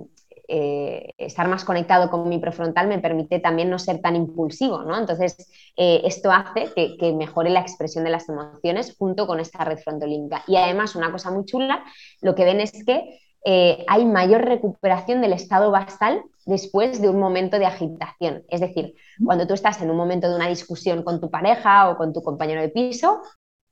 eh, 0.46 1.14
estar 1.16 1.48
más 1.48 1.64
conectado 1.64 2.10
con 2.10 2.28
mi 2.28 2.38
prefrontal 2.38 2.86
me 2.86 2.98
permite 2.98 3.38
también 3.38 3.70
no 3.70 3.78
ser 3.78 4.00
tan 4.02 4.14
impulsivo, 4.14 4.82
¿no? 4.82 4.98
Entonces, 4.98 5.50
eh, 5.76 6.02
esto 6.04 6.30
hace 6.30 6.70
que, 6.74 7.12
mejore 7.14 7.48
la 7.48 7.60
expresión 7.60 8.04
de 8.04 8.10
las 8.10 8.28
emociones 8.28 8.94
junto 8.98 9.26
con 9.26 9.40
esta 9.40 9.64
red 9.64 9.78
frontolímbica. 9.78 10.44
Y 10.46 10.56
además, 10.56 10.96
una 10.96 11.10
cosa 11.10 11.30
muy 11.30 11.46
chula, 11.46 11.82
lo 12.20 12.34
que 12.34 12.44
ven 12.44 12.60
es 12.60 12.84
que 12.84 13.20
eh, 13.46 13.84
hay 13.88 14.04
mayor 14.04 14.44
recuperación 14.44 15.22
del 15.22 15.32
estado 15.32 15.70
basal 15.70 16.22
después 16.44 17.00
de 17.00 17.08
un 17.08 17.18
momento 17.18 17.58
de 17.58 17.66
agitación. 17.66 18.44
Es 18.48 18.60
decir, 18.60 18.94
cuando 19.24 19.46
tú 19.46 19.54
estás 19.54 19.80
en 19.80 19.90
un 19.90 19.96
momento 19.96 20.28
de 20.28 20.36
una 20.36 20.48
discusión 20.48 21.02
con 21.04 21.20
tu 21.20 21.30
pareja 21.30 21.88
o 21.88 21.96
con 21.96 22.12
tu 22.12 22.22
compañero 22.22 22.60
de 22.60 22.68
piso, 22.68 23.22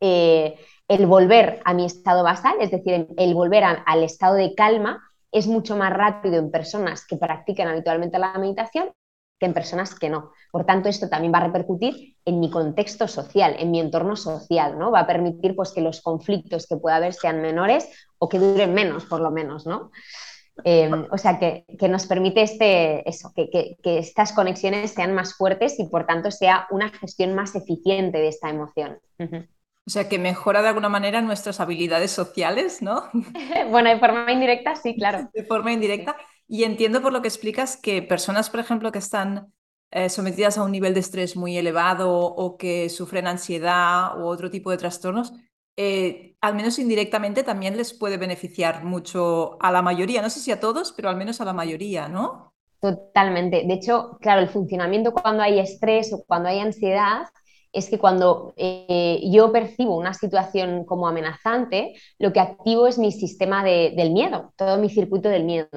el 0.01 1.07
volver 1.07 1.61
a 1.65 1.75
mi 1.75 1.85
estado 1.85 2.25
basal, 2.25 2.57
es 2.61 2.71
decir, 2.71 3.09
el 3.17 3.35
volver 3.35 3.63
al 3.65 4.03
estado 4.03 4.35
de 4.35 4.55
calma, 4.55 5.01
es 5.33 5.47
mucho 5.47 5.77
más 5.77 5.93
rápido 5.93 6.37
en 6.37 6.51
personas 6.51 7.07
que 7.07 7.17
practican 7.17 7.69
habitualmente 7.69 8.19
la 8.19 8.39
meditación 8.39 8.91
que 9.41 9.47
en 9.47 9.55
personas 9.55 9.99
que 9.99 10.09
no. 10.09 10.31
Por 10.53 10.65
tanto, 10.65 10.89
esto 10.89 11.09
también 11.09 11.33
va 11.35 11.39
a 11.39 11.47
repercutir 11.47 12.17
en 12.25 12.39
mi 12.39 12.49
contexto 12.49 13.09
social, 13.09 13.57
en 13.59 13.73
mi 13.73 13.81
entorno 13.81 14.15
social, 14.15 14.79
¿no? 14.79 14.93
Va 14.93 15.01
a 15.01 15.07
permitir 15.07 15.57
pues, 15.57 15.73
que 15.73 15.81
los 15.81 16.01
conflictos 16.01 16.69
que 16.69 16.77
pueda 16.77 16.97
haber 16.97 17.13
sean 17.13 17.43
menores 17.43 17.89
o 18.19 18.29
que 18.29 18.39
duren 18.39 18.73
menos, 18.73 19.05
por 19.07 19.21
lo 19.21 19.33
menos, 19.33 19.67
¿no? 19.67 19.91
Em, 20.65 21.07
o 21.11 21.19
sea, 21.19 21.39
que, 21.39 21.65
nos 21.89 22.07
permite 22.07 22.43
este, 22.43 23.09
eso, 23.09 23.33
que, 23.35 23.77
estas 23.83 24.33
conexiones 24.33 24.93
sean 24.93 25.15
más 25.15 25.35
fuertes 25.35 25.81
y 25.81 25.89
por 25.89 26.07
tanto 26.07 26.31
sea 26.31 26.67
una 26.71 26.91
gestión 26.91 27.35
más 27.35 27.57
eficiente 27.57 28.19
de 28.19 28.29
esta 28.29 28.51
emoción. 28.51 28.99
O 29.87 29.91
sea, 29.91 30.09
que 30.09 30.19
mejora 30.19 30.63
de 30.63 30.69
alguna 30.69 30.89
manera 30.89 31.21
nuestras 31.23 31.59
habilidades 31.59 32.13
sociales, 32.13 32.83
¿no? 32.83 33.05
bueno, 33.71 33.91
de 33.91 33.99
forma 33.99 34.31
indirecta, 34.31 34.77
sí, 34.77 34.95
claro. 34.95 35.29
De 35.33 35.45
forma 35.45 35.73
indirecta. 35.73 36.17
Y 36.47 36.65
entiendo 36.65 37.03
por 37.03 37.13
lo 37.13 37.23
que 37.23 37.29
explicas 37.29 37.77
que 37.77 38.03
personas, 38.03 38.49
por 38.49 38.61
ejemplo, 38.61 38.93
que 38.93 38.99
están 38.99 39.53
eh, 39.91 40.09
sometidas 40.09 40.57
a 40.57 40.63
un 40.63 40.73
nivel 40.73 40.95
de 40.95 41.01
estrés 41.01 41.37
muy 41.37 41.57
elevado 41.57 42.15
o 42.15 42.57
que 42.57 42.89
sufren 42.89 43.27
ansiedad 43.27 44.19
u 44.21 44.27
otro 44.27 44.51
tipo 44.51 44.71
de 44.71 44.77
trastornos, 44.77 45.33
eh, 45.77 46.37
al 46.41 46.55
menos 46.55 46.79
indirectamente 46.79 47.43
también 47.43 47.77
les 47.77 47.93
puede 47.93 48.19
beneficiar 48.19 48.85
mucho 48.85 49.57
a 49.61 49.73
la 49.73 49.83
mayoría, 49.83 50.23
no 50.23 50.31
sé 50.31 50.41
si 50.41 50.51
a 50.51 50.61
todos, 50.61 50.93
pero 50.93 51.09
al 51.09 51.17
menos 51.17 51.41
a 51.41 51.45
la 51.45 51.53
mayoría, 51.53 52.09
¿no? 52.09 52.53
Totalmente. 52.81 53.65
De 53.67 53.75
hecho, 53.75 54.19
claro, 54.21 54.41
el 54.41 54.49
funcionamiento 54.49 55.13
cuando 55.13 55.43
hay 55.43 55.59
estrés 55.61 56.13
o 56.13 56.25
cuando 56.25 56.49
hay 56.49 56.59
ansiedad 56.59 57.23
es 57.73 57.89
que 57.89 57.99
cuando 57.99 58.53
eh, 58.57 59.21
yo 59.25 59.51
percibo 59.51 59.97
una 59.97 60.15
situación 60.15 60.85
como 60.85 61.09
amenazante, 61.09 61.95
lo 62.19 62.33
que 62.33 62.41
activo 62.41 62.87
es 62.87 62.99
mi 62.99 63.13
sistema 63.13 63.65
del 63.65 64.13
miedo, 64.13 64.53
todo 64.57 64.79
mi 64.79 64.91
circuito 64.91 65.29
del 65.29 65.45
miedo. 65.45 65.69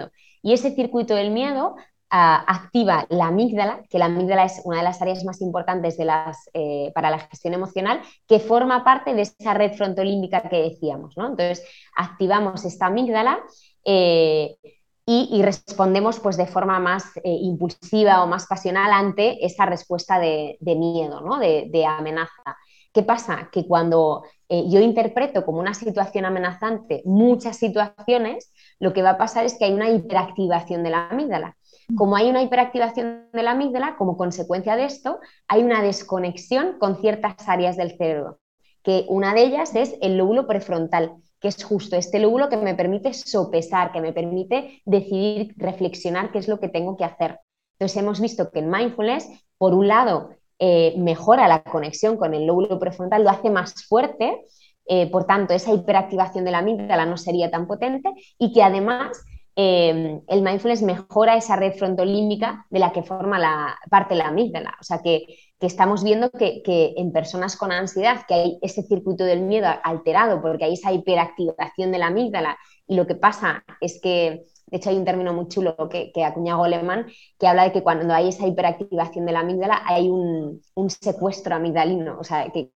Y 0.42 0.54
ese 0.54 0.76
circuito 0.76 1.16
del 1.16 1.32
miedo 1.32 1.76
ah, 2.10 2.44
activa 2.48 3.06
la 3.10 3.28
amígdala, 3.28 3.82
que 3.90 3.98
la 3.98 4.06
amígdala 4.06 4.44
es 4.44 4.62
una 4.66 4.78
de 4.78 4.84
las 4.84 5.02
áreas 5.02 5.24
más 5.24 5.42
importantes 5.42 5.98
de 5.98 6.08
eh, 6.54 6.92
para 6.94 7.10
la 7.10 7.20
gestión 7.20 7.54
emocional, 7.54 8.02
que 8.28 8.40
forma 8.40 8.84
parte 8.84 9.14
de 9.14 9.22
esa 9.24 9.54
red 9.54 9.74
frontolímbica 9.74 10.50
que 10.50 10.62
decíamos. 10.64 11.16
Entonces, 11.18 11.66
activamos 11.96 12.66
esta 12.66 12.88
amígdala. 12.88 13.40
Eh, 13.86 14.58
y, 15.08 15.44
respondemos 15.44 16.20
pues, 16.20 16.36
de 16.36 16.48
forma 16.48 16.80
más 16.80 17.16
eh, 17.18 17.22
impulsiva 17.26 18.24
o 18.24 18.28
más 18.28 18.48
pasional 18.48 18.92
ante 18.92 19.46
esa 19.46 19.68
respuesta 19.68 20.20
de, 20.20 20.58
miedo, 20.62 21.22
¿no? 21.22 21.38
de, 21.38 21.86
amenaza. 21.86 22.58
¿Qué 22.92 23.04
pasa? 23.04 23.50
Que 23.52 23.68
cuando 23.68 24.24
eh, 24.50 24.64
yo 24.68 24.80
interpreto 24.80 25.46
como 25.46 25.60
una 25.60 25.74
situación 25.74 26.26
amenazante 26.26 27.04
muchas 27.06 27.58
situaciones, 27.58 28.52
lo 28.80 28.94
que 28.94 29.04
va 29.04 29.12
a 29.12 29.18
pasar 29.18 29.46
es 29.46 29.58
que 29.60 29.66
hay 29.66 29.74
una 29.74 29.90
hiperactivación 29.90 30.82
de 30.82 30.90
la 30.90 31.10
amígdala. 31.10 31.56
Como 31.96 32.16
hay 32.16 32.30
una 32.30 32.42
hiperactivación 32.42 33.28
de 33.32 33.44
la 33.44 33.52
amígdala, 33.52 33.98
como 33.98 34.18
consecuencia 34.18 34.76
de 34.76 34.86
esto, 34.86 35.20
hay 35.48 35.62
una 35.62 35.84
desconexión 35.84 36.80
con 36.80 37.00
ciertas 37.00 37.48
áreas 37.48 37.78
del 37.78 37.96
cerebro, 37.96 38.40
que 38.82 39.06
una 39.08 39.36
de 39.36 39.44
ellas 39.44 39.76
es 39.76 39.96
el 40.02 40.18
lóbulo 40.18 40.48
prefrontal, 40.48 41.14
que 41.46 41.50
es 41.50 41.64
justo 41.64 41.96
este 41.96 42.18
lóbulo 42.18 42.50
que 42.50 42.58
me 42.58 42.74
permite 42.74 43.14
sopesar, 43.14 43.92
que 43.92 44.02
me 44.02 44.14
permite 44.14 44.82
decidir, 44.84 45.54
reflexionar 45.58 46.32
qué 46.32 46.40
es 46.40 46.48
lo 46.48 46.60
que 46.60 46.70
tengo 46.70 46.98
que 46.98 47.04
hacer. 47.04 47.40
Entonces 47.74 48.02
hemos 48.02 48.20
visto 48.20 48.50
que 48.50 48.62
en 48.62 48.72
mindfulness, 48.72 49.30
por 49.60 49.76
un 49.76 49.88
lado, 49.88 50.32
eh, 50.58 50.96
mejora 50.98 51.48
la 51.48 51.62
conexión 51.62 52.18
con 52.18 52.34
el 52.34 52.48
lóbulo 52.48 52.80
prefrontal, 52.80 53.24
lo 53.24 53.30
hace 53.30 53.52
más 53.52 53.86
fuerte, 53.88 54.42
eh, 54.88 55.08
por 55.12 55.26
tanto, 55.26 55.54
esa 55.54 55.72
hiperactivación 55.72 56.46
de 56.46 56.52
la 56.52 56.58
amígdala 56.60 57.06
no 57.06 57.16
sería 57.16 57.52
tan 57.52 57.68
potente 57.68 58.12
y 58.40 58.52
que 58.52 58.64
además 58.64 59.24
eh, 59.56 60.22
el 60.28 60.42
mindfulness 60.42 60.82
mejora 60.82 61.38
esa 61.38 61.56
red 61.56 61.74
frontolímbica 61.74 62.66
de 62.70 62.80
la 62.80 62.92
que 62.92 63.04
forma 63.04 63.40
la 63.40 63.78
parte 63.90 64.16
la 64.16 64.28
amígdala. 64.28 64.76
O 64.80 64.84
sea 64.84 65.02
que, 65.02 65.26
estamos 65.62 66.04
viendo 66.04 66.30
que, 66.30 66.62
en 66.96 67.12
personas 67.12 67.58
con 67.58 67.72
ansiedad, 67.72 68.22
que 68.28 68.36
hay 68.36 68.60
ese 68.62 68.84
circuito 68.84 69.24
del 69.24 69.42
miedo 69.42 69.68
alterado 69.84 70.40
porque 70.40 70.66
hay 70.66 70.74
esa 70.74 70.92
hiperactivación 70.92 71.92
de 71.92 71.98
la 71.98 72.08
amígdala 72.08 72.56
y 72.86 72.96
lo 72.96 73.08
que 73.08 73.16
pasa 73.16 73.64
es 73.82 74.00
que 74.00 74.44
de 74.68 74.78
hecho, 74.78 74.90
hay 74.90 74.98
un 74.98 75.06
término 75.06 75.34
muy 75.34 75.48
chulo 75.48 75.76
que, 75.90 76.12
que 76.12 76.24
acuña 76.24 76.56
Goleman 76.56 77.08
que 77.40 77.48
habla 77.48 77.64
de 77.64 77.72
que 77.72 77.84
cuando 77.84 78.12
hay 78.14 78.30
esa 78.30 78.48
hiperactivación 78.48 79.26
de 79.26 79.32
la 79.32 79.42
amígdala 79.42 79.82
hay 79.86 80.10
un, 80.10 80.62
secuestro 80.90 81.56
amigdalino, 81.56 82.18
o 82.20 82.24
sea, 82.24 82.50
que, 82.52 82.72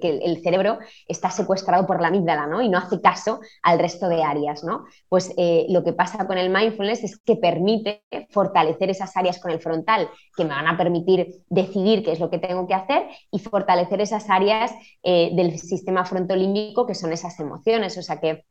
el 0.00 0.42
cerebro 0.42 0.78
está 1.06 1.30
secuestrado 1.30 1.86
por 1.86 2.00
la 2.00 2.08
amígdala, 2.08 2.46
¿no? 2.46 2.60
Y 2.60 2.68
no 2.68 2.78
hace 2.78 3.00
caso 3.00 3.40
al 3.62 3.78
resto 3.78 4.08
de 4.08 4.22
áreas, 4.22 4.64
¿no? 4.64 4.84
Pues 5.08 5.32
eh, 5.36 5.66
lo 5.68 5.84
que 5.84 5.92
pasa 5.92 6.26
con 6.26 6.38
el 6.38 6.50
mindfulness 6.50 7.04
es 7.04 7.18
que 7.18 7.36
permite 7.36 8.02
fortalecer 8.30 8.90
esas 8.90 9.16
áreas 9.16 9.38
con 9.38 9.50
el 9.50 9.60
frontal 9.60 10.08
que 10.36 10.44
me 10.44 10.50
van 10.50 10.66
a 10.66 10.76
permitir 10.76 11.42
decidir 11.48 12.02
qué 12.02 12.12
es 12.12 12.20
lo 12.20 12.30
que 12.30 12.38
tengo 12.38 12.66
que 12.66 12.74
hacer 12.74 13.06
y 13.30 13.38
fortalecer 13.38 14.00
esas 14.00 14.28
áreas 14.30 14.72
eh, 15.02 15.30
del 15.34 15.58
sistema 15.58 16.04
frontolímbico 16.04 16.86
que 16.86 16.94
son 16.94 17.12
esas 17.12 17.38
emociones, 17.38 17.96
o 17.96 18.02
sea 18.02 18.20
que 18.20 18.44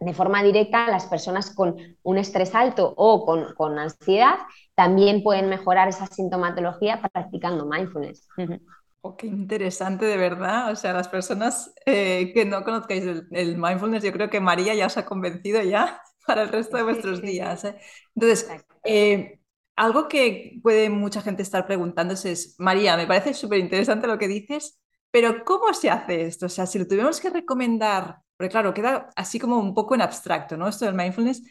de 0.00 0.14
forma 0.14 0.42
directa 0.42 0.88
las 0.88 1.06
personas 1.06 1.52
con 1.52 1.76
un 2.02 2.18
estrés 2.18 2.54
alto 2.54 2.94
o 2.96 3.24
con, 3.24 3.78
ansiedad 3.78 4.36
también 4.74 5.22
pueden 5.24 5.48
mejorar 5.48 5.88
esa 5.88 6.06
sintomatología 6.06 7.02
practicando 7.12 7.66
mindfulness. 7.66 8.28
Oh, 9.00 9.16
qué 9.16 9.26
interesante, 9.28 10.04
de 10.06 10.16
verdad. 10.16 10.72
O 10.72 10.76
sea, 10.76 10.92
las 10.92 11.08
personas 11.08 11.72
eh, 11.86 12.32
que 12.34 12.44
no 12.44 12.64
conozcáis 12.64 13.04
el, 13.30 13.56
mindfulness, 13.56 14.02
yo 14.02 14.12
creo 14.12 14.28
que 14.28 14.40
María 14.40 14.74
ya 14.74 14.86
os 14.86 14.96
ha 14.96 15.06
convencido 15.06 15.62
ya 15.62 16.02
para 16.26 16.42
el 16.42 16.48
resto 16.48 16.76
de 16.76 16.82
vuestros 16.82 17.22
días. 17.22 17.64
¿eh? 17.64 17.76
Entonces, 18.14 18.50
eh, 18.84 19.40
algo 19.76 20.08
que 20.08 20.58
puede 20.62 20.90
mucha 20.90 21.22
gente 21.22 21.42
estar 21.42 21.66
preguntándose 21.66 22.32
es, 22.32 22.56
María, 22.58 22.96
me 22.96 23.06
parece 23.06 23.34
súper 23.34 23.60
interesante 23.60 24.08
lo 24.08 24.18
que 24.18 24.28
dices, 24.28 24.80
pero 25.10 25.44
¿cómo 25.44 25.72
se 25.74 25.90
hace 25.90 26.26
esto? 26.26 26.46
O 26.46 26.48
sea, 26.48 26.66
si 26.66 26.78
lo 26.78 26.86
tuviéramos 26.86 27.20
que 27.20 27.30
recomendar 27.30 28.18
porque 28.38 28.50
claro, 28.52 28.72
queda 28.72 29.10
así 29.16 29.40
como 29.40 29.58
un 29.58 29.74
poco 29.74 29.96
en 29.96 30.00
abstracto, 30.02 30.56
¿no? 30.56 30.68
Esto 30.68 30.84
del 30.84 30.94
mindfulness. 30.94 31.42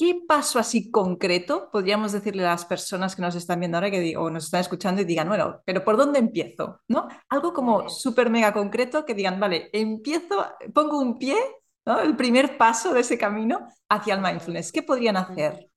¿Qué 0.00 0.18
paso 0.26 0.58
así 0.58 0.90
concreto 0.90 1.68
podríamos 1.70 2.12
decirle 2.12 2.42
a 2.46 2.52
las 2.52 2.64
personas 2.64 3.14
que 3.14 3.20
nos 3.20 3.34
están 3.34 3.60
viendo 3.60 3.76
ahora 3.76 3.90
que 3.90 4.16
o 4.16 4.30
nos 4.30 4.46
están 4.46 4.62
escuchando 4.62 5.02
y 5.02 5.04
digan, 5.04 5.28
bueno, 5.28 5.60
pero 5.66 5.84
¿por 5.84 5.98
dónde 5.98 6.18
empiezo? 6.18 6.80
¿No? 6.88 7.06
Algo 7.28 7.52
como 7.52 7.86
súper 7.90 8.30
mega 8.30 8.54
concreto 8.54 9.04
que 9.04 9.12
digan, 9.12 9.38
vale, 9.38 9.68
empiezo, 9.74 10.46
pongo 10.72 10.98
un 10.98 11.18
pie, 11.18 11.36
¿no? 11.84 12.00
El 12.00 12.16
primer 12.16 12.56
paso 12.56 12.94
de 12.94 13.00
ese 13.00 13.18
camino 13.18 13.68
hacia 13.90 14.14
el 14.14 14.22
mindfulness. 14.22 14.72
¿Qué 14.72 14.82
podrían 14.82 15.18
hacer? 15.18 15.68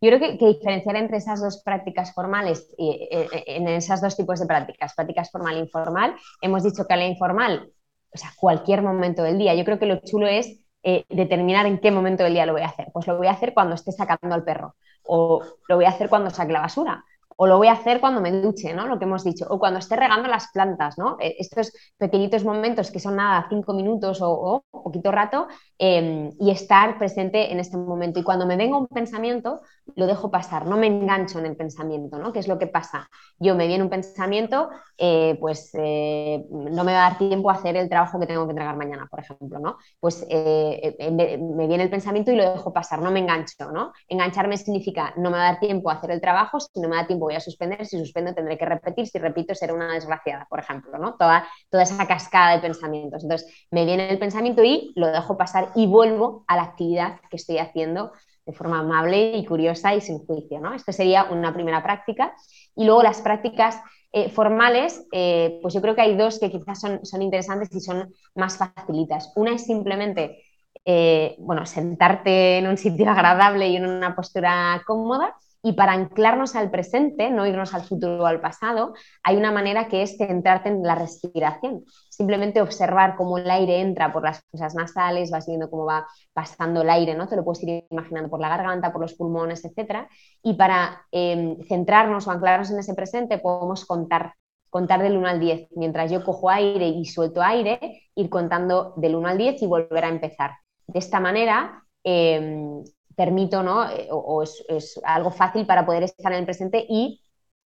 Yo 0.00 0.10
creo 0.10 0.20
que, 0.20 0.46
diferenciar 0.46 0.94
entre 0.94 1.16
esas 1.16 1.42
dos 1.42 1.60
prácticas 1.64 2.14
formales, 2.14 2.72
y, 2.78 3.08
eh, 3.10 3.28
eh, 3.32 3.42
en 3.44 3.66
esas 3.66 4.00
dos 4.00 4.16
tipos 4.16 4.38
de 4.38 4.46
prácticas, 4.46 4.94
prácticas 4.94 5.32
formal 5.32 5.56
e 5.56 5.60
informal, 5.62 6.14
hemos 6.42 6.62
dicho 6.62 6.86
que 6.86 6.94
la 6.94 7.08
informal 7.08 7.72
o 8.14 8.16
sea, 8.16 8.32
cualquier 8.36 8.82
momento 8.82 9.22
del 9.22 9.38
día. 9.38 9.54
Yo 9.54 9.64
creo 9.64 9.78
que 9.78 9.86
lo 9.86 10.00
chulo 10.00 10.26
es 10.26 10.60
eh, 10.82 11.04
determinar 11.08 11.66
en 11.66 11.78
qué 11.80 11.90
momento 11.90 12.24
del 12.24 12.34
día 12.34 12.46
lo 12.46 12.52
voy 12.52 12.62
a 12.62 12.66
hacer. 12.68 12.88
Pues 12.92 13.06
lo 13.06 13.16
voy 13.16 13.26
a 13.28 13.32
hacer 13.32 13.54
cuando 13.54 13.74
esté 13.74 13.92
sacando 13.92 14.34
al 14.34 14.44
perro, 14.44 14.76
o 15.04 15.42
lo 15.68 15.76
voy 15.76 15.84
a 15.84 15.90
hacer 15.90 16.08
cuando 16.08 16.30
saque 16.30 16.52
la 16.52 16.60
basura, 16.60 17.04
o 17.40 17.46
lo 17.46 17.56
voy 17.56 17.68
a 17.68 17.72
hacer 17.72 18.00
cuando 18.00 18.20
me 18.20 18.32
duche, 18.32 18.74
¿no? 18.74 18.88
Lo 18.88 18.98
que 18.98 19.04
hemos 19.04 19.22
dicho, 19.22 19.46
o 19.48 19.60
cuando 19.60 19.78
esté 19.78 19.94
regando 19.94 20.28
las 20.28 20.50
plantas, 20.52 20.98
¿no? 20.98 21.16
Eh, 21.20 21.36
estos 21.38 21.72
pequeñitos 21.96 22.44
momentos 22.44 22.90
que 22.90 22.98
son 22.98 23.14
nada, 23.14 23.46
cinco 23.48 23.74
minutos 23.74 24.18
o, 24.20 24.64
poquito 24.70 25.12
rato, 25.12 25.46
em, 25.78 26.30
y 26.40 26.50
estar 26.50 26.98
presente 26.98 27.52
en 27.52 27.60
este 27.60 27.76
momento. 27.76 28.18
Y 28.18 28.24
cuando 28.24 28.44
me 28.44 28.56
venga 28.56 28.76
un 28.76 28.88
pensamiento, 28.88 29.60
lo 29.94 30.06
dejo 30.06 30.32
pasar, 30.32 30.66
no 30.66 30.76
me 30.76 30.88
engancho 30.88 31.38
en 31.38 31.46
el 31.46 31.56
pensamiento, 31.56 32.18
¿no? 32.18 32.32
¿Qué 32.32 32.40
es 32.40 32.48
lo 32.48 32.58
que 32.58 32.66
pasa? 32.66 33.08
Yo 33.38 33.54
me 33.54 33.68
viene 33.68 33.84
un 33.84 33.90
pensamiento, 33.90 34.70
eh, 34.96 35.36
pues 35.40 35.70
eh, 35.74 36.44
no 36.50 36.82
me 36.82 36.92
va 36.92 37.06
a 37.06 37.10
dar 37.10 37.18
tiempo 37.18 37.50
a 37.50 37.54
hacer 37.54 37.76
el 37.76 37.88
trabajo 37.88 38.18
que 38.18 38.26
tengo 38.26 38.46
que 38.46 38.50
entregar 38.50 38.76
mañana, 38.76 39.06
por 39.08 39.20
ejemplo, 39.20 39.60
¿no? 39.60 39.76
Pues 40.00 40.26
me 40.28 41.66
viene 41.68 41.84
el 41.84 41.90
pensamiento 41.90 42.32
y 42.32 42.36
lo 42.36 42.50
dejo 42.50 42.72
pasar, 42.72 43.00
no 43.00 43.12
me 43.12 43.20
engancho, 43.20 43.70
¿no? 43.72 43.92
Engancharme 44.08 44.56
significa 44.56 45.14
no 45.16 45.30
me 45.30 45.38
va 45.38 45.48
a 45.48 45.52
dar 45.52 45.60
tiempo 45.60 45.88
a 45.90 45.94
hacer 45.94 46.10
el 46.10 46.20
trabajo, 46.20 46.58
si 46.58 46.80
no 46.80 46.88
me 46.88 46.96
da 46.96 47.06
tiempo 47.06 47.27
voy 47.28 47.36
a 47.36 47.40
suspender, 47.40 47.86
si 47.86 47.98
suspendo 47.98 48.34
tendré 48.34 48.58
que 48.58 48.64
repetir, 48.64 49.06
si 49.06 49.18
repito 49.18 49.54
seré 49.54 49.72
una 49.72 49.92
desgraciada, 49.92 50.46
por 50.48 50.58
ejemplo, 50.58 50.98
¿no? 50.98 51.14
Toda, 51.16 51.46
toda 51.70 51.82
esa 51.84 52.06
cascada 52.06 52.56
de 52.56 52.62
pensamientos. 52.62 53.22
Entonces, 53.22 53.66
me 53.70 53.84
viene 53.84 54.10
el 54.10 54.18
pensamiento 54.18 54.64
y 54.64 54.92
lo 54.96 55.06
dejo 55.08 55.36
pasar 55.36 55.70
y 55.74 55.86
vuelvo 55.86 56.44
a 56.48 56.56
la 56.56 56.62
actividad 56.62 57.20
que 57.30 57.36
estoy 57.36 57.58
haciendo 57.58 58.12
de 58.46 58.54
forma 58.54 58.80
amable 58.80 59.36
y 59.36 59.44
curiosa 59.44 59.94
y 59.94 60.00
sin 60.00 60.24
juicio, 60.24 60.58
¿no? 60.58 60.74
Esto 60.74 60.90
sería 60.90 61.24
una 61.24 61.52
primera 61.52 61.82
práctica. 61.82 62.34
Y 62.74 62.84
luego 62.86 63.02
las 63.02 63.20
prácticas 63.20 63.78
eh, 64.10 64.30
formales, 64.30 65.06
eh, 65.12 65.58
pues 65.60 65.74
yo 65.74 65.82
creo 65.82 65.94
que 65.94 66.00
hay 66.00 66.16
dos 66.16 66.38
que 66.38 66.50
quizás 66.50 66.80
son, 66.80 67.04
son 67.04 67.20
interesantes 67.20 67.68
y 67.74 67.80
son 67.80 68.10
más 68.34 68.56
facilitas. 68.56 69.32
Una 69.36 69.54
es 69.54 69.66
simplemente, 69.66 70.42
eh, 70.86 71.36
bueno, 71.38 71.66
sentarte 71.66 72.58
en 72.58 72.68
un 72.68 72.78
sitio 72.78 73.10
agradable 73.10 73.68
y 73.68 73.76
en 73.76 73.86
una 73.86 74.16
postura 74.16 74.82
cómoda 74.86 75.34
y 75.62 75.72
para 75.72 75.92
anclarnos 75.92 76.54
al 76.54 76.70
presente, 76.70 77.30
no 77.30 77.46
irnos 77.46 77.74
al 77.74 77.82
futuro 77.82 78.22
o 78.22 78.26
al 78.26 78.40
pasado, 78.40 78.94
hay 79.22 79.36
una 79.36 79.50
manera 79.50 79.88
que 79.88 80.02
es 80.02 80.16
centrarte 80.16 80.68
en 80.68 80.82
la 80.82 80.94
respiración. 80.94 81.84
Simplemente 82.10 82.62
observar 82.62 83.16
cómo 83.16 83.38
el 83.38 83.50
aire 83.50 83.80
entra 83.80 84.12
por 84.12 84.22
las 84.22 84.42
fosas 84.50 84.74
nasales, 84.74 85.30
vas 85.30 85.46
viendo 85.46 85.70
cómo 85.70 85.84
va 85.84 86.06
pasando 86.32 86.82
el 86.82 86.90
aire, 86.90 87.14
¿no? 87.14 87.28
Te 87.28 87.36
lo 87.36 87.44
puedes 87.44 87.62
ir 87.64 87.84
imaginando 87.90 88.30
por 88.30 88.40
la 88.40 88.48
garganta, 88.48 88.92
por 88.92 89.02
los 89.02 89.14
pulmones, 89.14 89.64
etc. 89.64 90.08
Y 90.42 90.54
para 90.54 91.02
em, 91.10 91.56
centrarnos 91.68 92.26
o 92.26 92.30
anclarnos 92.30 92.70
en 92.70 92.78
ese 92.78 92.94
presente, 92.94 93.38
podemos 93.38 93.84
contar 93.84 94.34
contar 94.70 95.02
del 95.02 95.16
1 95.16 95.28
al 95.28 95.40
10. 95.40 95.68
Mientras 95.76 96.10
yo 96.10 96.22
cojo 96.24 96.50
aire 96.50 96.88
y 96.88 97.04
suelto 97.06 97.42
aire, 97.42 98.02
ir 98.14 98.28
contando 98.28 98.92
del 98.96 99.16
1 99.16 99.28
al 99.28 99.38
10 99.38 99.62
y 99.62 99.66
volver 99.66 100.04
a 100.04 100.08
empezar. 100.08 100.52
De 100.86 100.98
esta 100.98 101.20
manera, 101.20 101.84
em, 102.04 102.82
permito, 103.18 103.64
¿no? 103.64 103.90
Eh, 103.90 104.08
o, 104.12 104.44
es, 104.44 105.00
algo 105.04 105.32
fácil 105.32 105.66
para 105.66 105.84
poder 105.84 106.04
estar 106.04 106.32
en 106.32 106.38
el 106.38 106.44
presente 106.44 106.86
y 106.88 107.20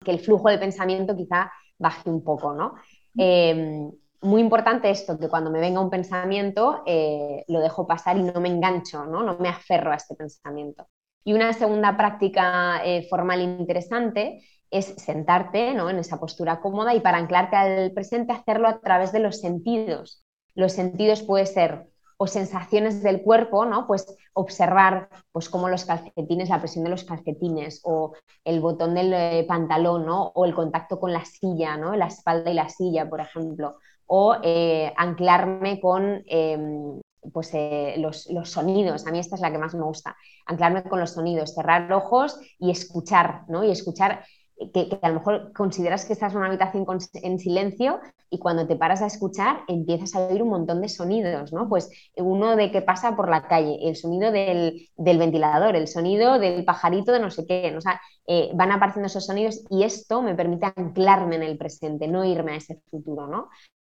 que 0.04 0.10
el 0.10 0.20
flujo 0.20 0.50
del 0.50 0.60
pensamiento 0.60 1.16
quizá 1.16 1.50
baje 1.78 2.10
un 2.10 2.22
poco, 2.22 2.52
¿no? 2.52 2.74
Em, 3.16 3.90
muy 4.20 4.42
importante 4.42 4.90
esto, 4.90 5.18
que 5.18 5.28
cuando 5.28 5.50
me 5.50 5.60
venga 5.60 5.80
un 5.80 5.90
pensamiento 5.90 6.82
eh, 6.86 7.44
lo 7.48 7.60
dejo 7.60 7.86
pasar 7.86 8.18
y 8.18 8.22
no 8.22 8.40
me 8.40 8.48
engancho, 8.48 9.06
¿no? 9.06 9.22
no 9.22 9.38
me 9.38 9.48
aferro 9.48 9.92
a 9.92 9.96
este 9.96 10.14
pensamiento. 10.14 10.88
Y 11.24 11.32
una 11.32 11.52
segunda 11.52 11.96
práctica 11.96 12.82
eh, 12.84 13.06
formal 13.08 13.40
interesante 13.40 14.40
es 14.70 14.86
sentarte 14.98 15.72
¿no? 15.72 15.88
en 15.88 15.98
esa 15.98 16.18
postura 16.18 16.60
cómoda 16.60 16.94
y 16.94 17.00
para 17.00 17.18
anclarte 17.18 17.56
al 17.56 17.92
presente 17.92 18.32
hacerlo 18.32 18.68
a 18.68 18.80
través 18.80 19.12
de 19.12 19.20
los 19.20 19.40
sentidos. 19.40 20.24
Los 20.54 20.72
sentidos 20.72 21.22
puede 21.22 21.46
ser 21.46 21.86
o 22.20 22.26
sensaciones 22.26 23.02
del 23.02 23.22
cuerpo, 23.22 23.64
¿no? 23.64 23.86
Pues 23.86 24.16
observar 24.32 25.08
pues 25.30 25.48
cómo 25.48 25.68
los 25.68 25.84
calcetines, 25.84 26.48
la 26.48 26.58
presión 26.58 26.84
de 26.84 26.90
los 26.90 27.04
calcetines 27.04 27.80
o 27.84 28.12
el 28.44 28.60
botón 28.60 28.94
del 28.94 29.12
eh, 29.14 29.44
pantalón, 29.46 30.04
¿no? 30.04 30.32
O 30.34 30.44
el 30.44 30.54
contacto 30.54 30.98
con 30.98 31.12
la 31.12 31.24
silla, 31.24 31.76
¿no? 31.76 31.94
La 31.94 32.08
espalda 32.08 32.50
y 32.50 32.54
la 32.54 32.68
silla, 32.68 33.08
por 33.08 33.20
ejemplo. 33.20 33.76
O 34.06 34.36
eh, 34.42 34.92
anclarme 34.96 35.80
con 35.80 36.24
em, 36.26 37.00
pues, 37.32 37.54
eh, 37.54 37.94
los, 37.98 38.28
los, 38.30 38.50
sonidos. 38.50 39.06
A 39.06 39.12
mí 39.12 39.20
esta 39.20 39.36
es 39.36 39.40
la 39.40 39.52
que 39.52 39.58
más 39.58 39.74
me 39.74 39.84
gusta. 39.84 40.16
Anclarme 40.46 40.82
con 40.82 40.98
los 40.98 41.12
sonidos, 41.12 41.54
cerrar 41.54 41.92
ojos 41.92 42.40
y 42.58 42.72
escuchar, 42.72 43.42
¿no? 43.48 43.62
Y 43.62 43.70
escuchar 43.70 44.24
que, 44.72 44.98
a 45.02 45.08
lo 45.08 45.16
mejor 45.16 45.52
consideras 45.52 46.04
que 46.04 46.12
estás 46.12 46.32
en 46.32 46.38
una 46.38 46.48
habitación 46.48 46.86
en 47.14 47.38
silencio 47.38 48.00
y 48.30 48.38
cuando 48.38 48.66
te 48.66 48.76
paras 48.76 49.02
a 49.02 49.06
escuchar 49.06 49.60
empiezas 49.68 50.14
a 50.14 50.26
oír 50.26 50.42
un 50.42 50.50
montón 50.50 50.80
de 50.80 50.88
sonidos, 50.88 51.52
¿no? 51.52 51.68
Pues 51.68 51.90
uno 52.16 52.56
de 52.56 52.70
que 52.70 52.82
pasa 52.82 53.16
por 53.16 53.28
la 53.28 53.46
calle, 53.46 53.78
el 53.82 53.96
sonido 53.96 54.32
del, 54.32 54.88
ventilador, 54.96 55.76
el 55.76 55.88
sonido 55.88 56.38
del 56.38 56.64
pajarito 56.64 57.12
de 57.12 57.20
no 57.20 57.30
sé 57.30 57.46
qué, 57.46 57.74
o 57.76 57.80
sea, 57.80 58.00
eh, 58.26 58.50
van 58.54 58.72
apareciendo 58.72 59.06
esos 59.06 59.26
sonidos 59.26 59.64
y 59.70 59.84
esto 59.84 60.22
me 60.22 60.34
permite 60.34 60.66
anclarme 60.76 61.36
en 61.36 61.42
el 61.42 61.56
presente, 61.56 62.08
no 62.08 62.24
irme 62.24 62.52
a 62.52 62.56
ese 62.56 62.80
futuro, 62.90 63.26
¿no? 63.26 63.48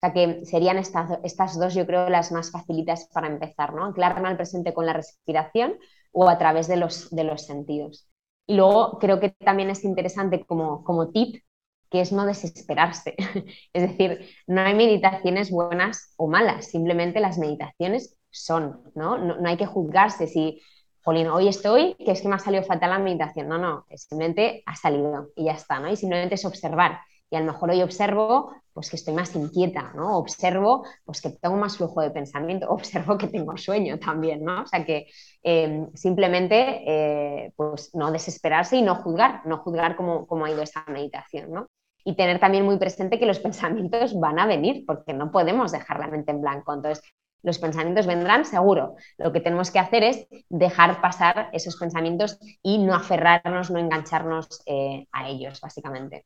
sea 0.04 0.12
que 0.12 0.44
serían 0.44 0.78
estas, 0.78 1.18
estas 1.22 1.58
dos, 1.58 1.74
yo 1.74 1.86
creo, 1.86 2.08
las 2.10 2.32
más 2.32 2.50
facilitas 2.50 3.08
para 3.12 3.26
empezar, 3.28 3.74
¿no? 3.74 3.84
Anclarme 3.84 4.28
al 4.28 4.36
presente 4.36 4.74
con 4.74 4.86
la 4.86 4.92
respiración 4.92 5.78
o 6.12 6.28
a 6.28 6.38
través 6.38 6.68
de 6.68 6.76
los, 6.76 7.10
de 7.10 7.24
los 7.24 7.46
sentidos. 7.46 8.06
Y 8.46 8.56
luego 8.56 8.98
creo 8.98 9.20
que 9.20 9.30
también 9.30 9.70
es 9.70 9.84
interesante 9.84 10.44
como, 10.44 10.84
como 10.84 11.10
tip 11.10 11.42
que 11.90 12.00
es 12.00 12.12
no 12.12 12.26
desesperarse. 12.26 13.14
es 13.72 13.82
decir, 13.82 14.28
no 14.46 14.62
hay 14.62 14.74
meditaciones 14.74 15.50
buenas 15.50 16.12
o 16.16 16.26
malas, 16.26 16.66
simplemente 16.66 17.20
las 17.20 17.38
meditaciones 17.38 18.18
son, 18.30 18.82
¿no? 18.96 19.16
No, 19.16 19.36
no 19.36 19.48
hay 19.48 19.56
que 19.56 19.66
juzgarse 19.66 20.26
si, 20.26 20.60
Jolín, 21.04 21.28
hoy 21.28 21.46
estoy, 21.48 21.94
que 21.94 22.10
es 22.10 22.20
que 22.20 22.28
me 22.28 22.34
ha 22.34 22.38
salido 22.40 22.64
fatal 22.64 22.90
la 22.90 22.98
meditación. 22.98 23.48
No, 23.48 23.58
no, 23.58 23.86
simplemente 23.94 24.62
ha 24.66 24.74
salido 24.74 25.28
y 25.36 25.44
ya 25.44 25.52
está, 25.52 25.78
¿no? 25.78 25.88
Y 25.90 25.96
simplemente 25.96 26.34
es 26.34 26.44
observar 26.44 26.98
y 27.30 27.36
a 27.36 27.40
lo 27.40 27.46
mejor 27.46 27.70
hoy 27.70 27.82
observo 27.82 28.52
pues 28.74 28.90
que 28.90 28.96
estoy 28.96 29.14
más 29.14 29.34
inquieta, 29.36 29.92
¿no? 29.94 30.18
Observo 30.18 30.84
pues 31.04 31.22
que 31.22 31.30
tengo 31.30 31.56
más 31.56 31.76
flujo 31.78 32.02
de 32.02 32.10
pensamiento, 32.10 32.68
observo 32.70 33.16
que 33.16 33.28
tengo 33.28 33.56
sueño 33.56 33.98
también, 33.98 34.44
¿no? 34.44 34.62
O 34.62 34.66
sea 34.66 34.84
que 34.84 35.06
em, 35.42 35.88
simplemente 35.94 36.82
eh, 36.86 37.52
pues 37.56 37.94
no 37.94 38.10
desesperarse 38.10 38.76
y 38.76 38.82
no 38.82 38.96
juzgar, 38.96 39.46
no 39.46 39.58
juzgar 39.58 39.96
cómo, 39.96 40.26
cómo 40.26 40.44
ha 40.44 40.50
ido 40.50 40.62
esa 40.62 40.84
meditación, 40.88 41.52
¿no? 41.52 41.68
Y 42.04 42.16
tener 42.16 42.38
también 42.40 42.64
muy 42.64 42.76
presente 42.76 43.18
que 43.18 43.26
los 43.26 43.38
pensamientos 43.46 44.18
van 44.18 44.38
a 44.38 44.46
venir, 44.46 44.84
porque 44.86 45.14
no 45.14 45.30
podemos 45.30 45.72
dejar 45.72 46.00
la 46.00 46.08
mente 46.08 46.32
en 46.32 46.40
blanco. 46.42 46.74
Entonces, 46.74 47.02
los 47.44 47.58
pensamientos 47.58 48.06
vendrán 48.06 48.44
seguro. 48.44 48.96
Lo 49.18 49.32
que 49.32 49.40
tenemos 49.40 49.70
que 49.70 49.78
hacer 49.78 50.02
es 50.02 50.26
dejar 50.48 51.00
pasar 51.00 51.50
esos 51.52 51.76
pensamientos 51.76 52.38
y 52.62 52.78
no 52.78 52.94
aferrarnos, 52.94 53.70
no 53.70 53.78
engancharnos 53.78 54.62
eh, 54.66 55.06
a 55.12 55.28
ellos, 55.28 55.60
básicamente. 55.60 56.24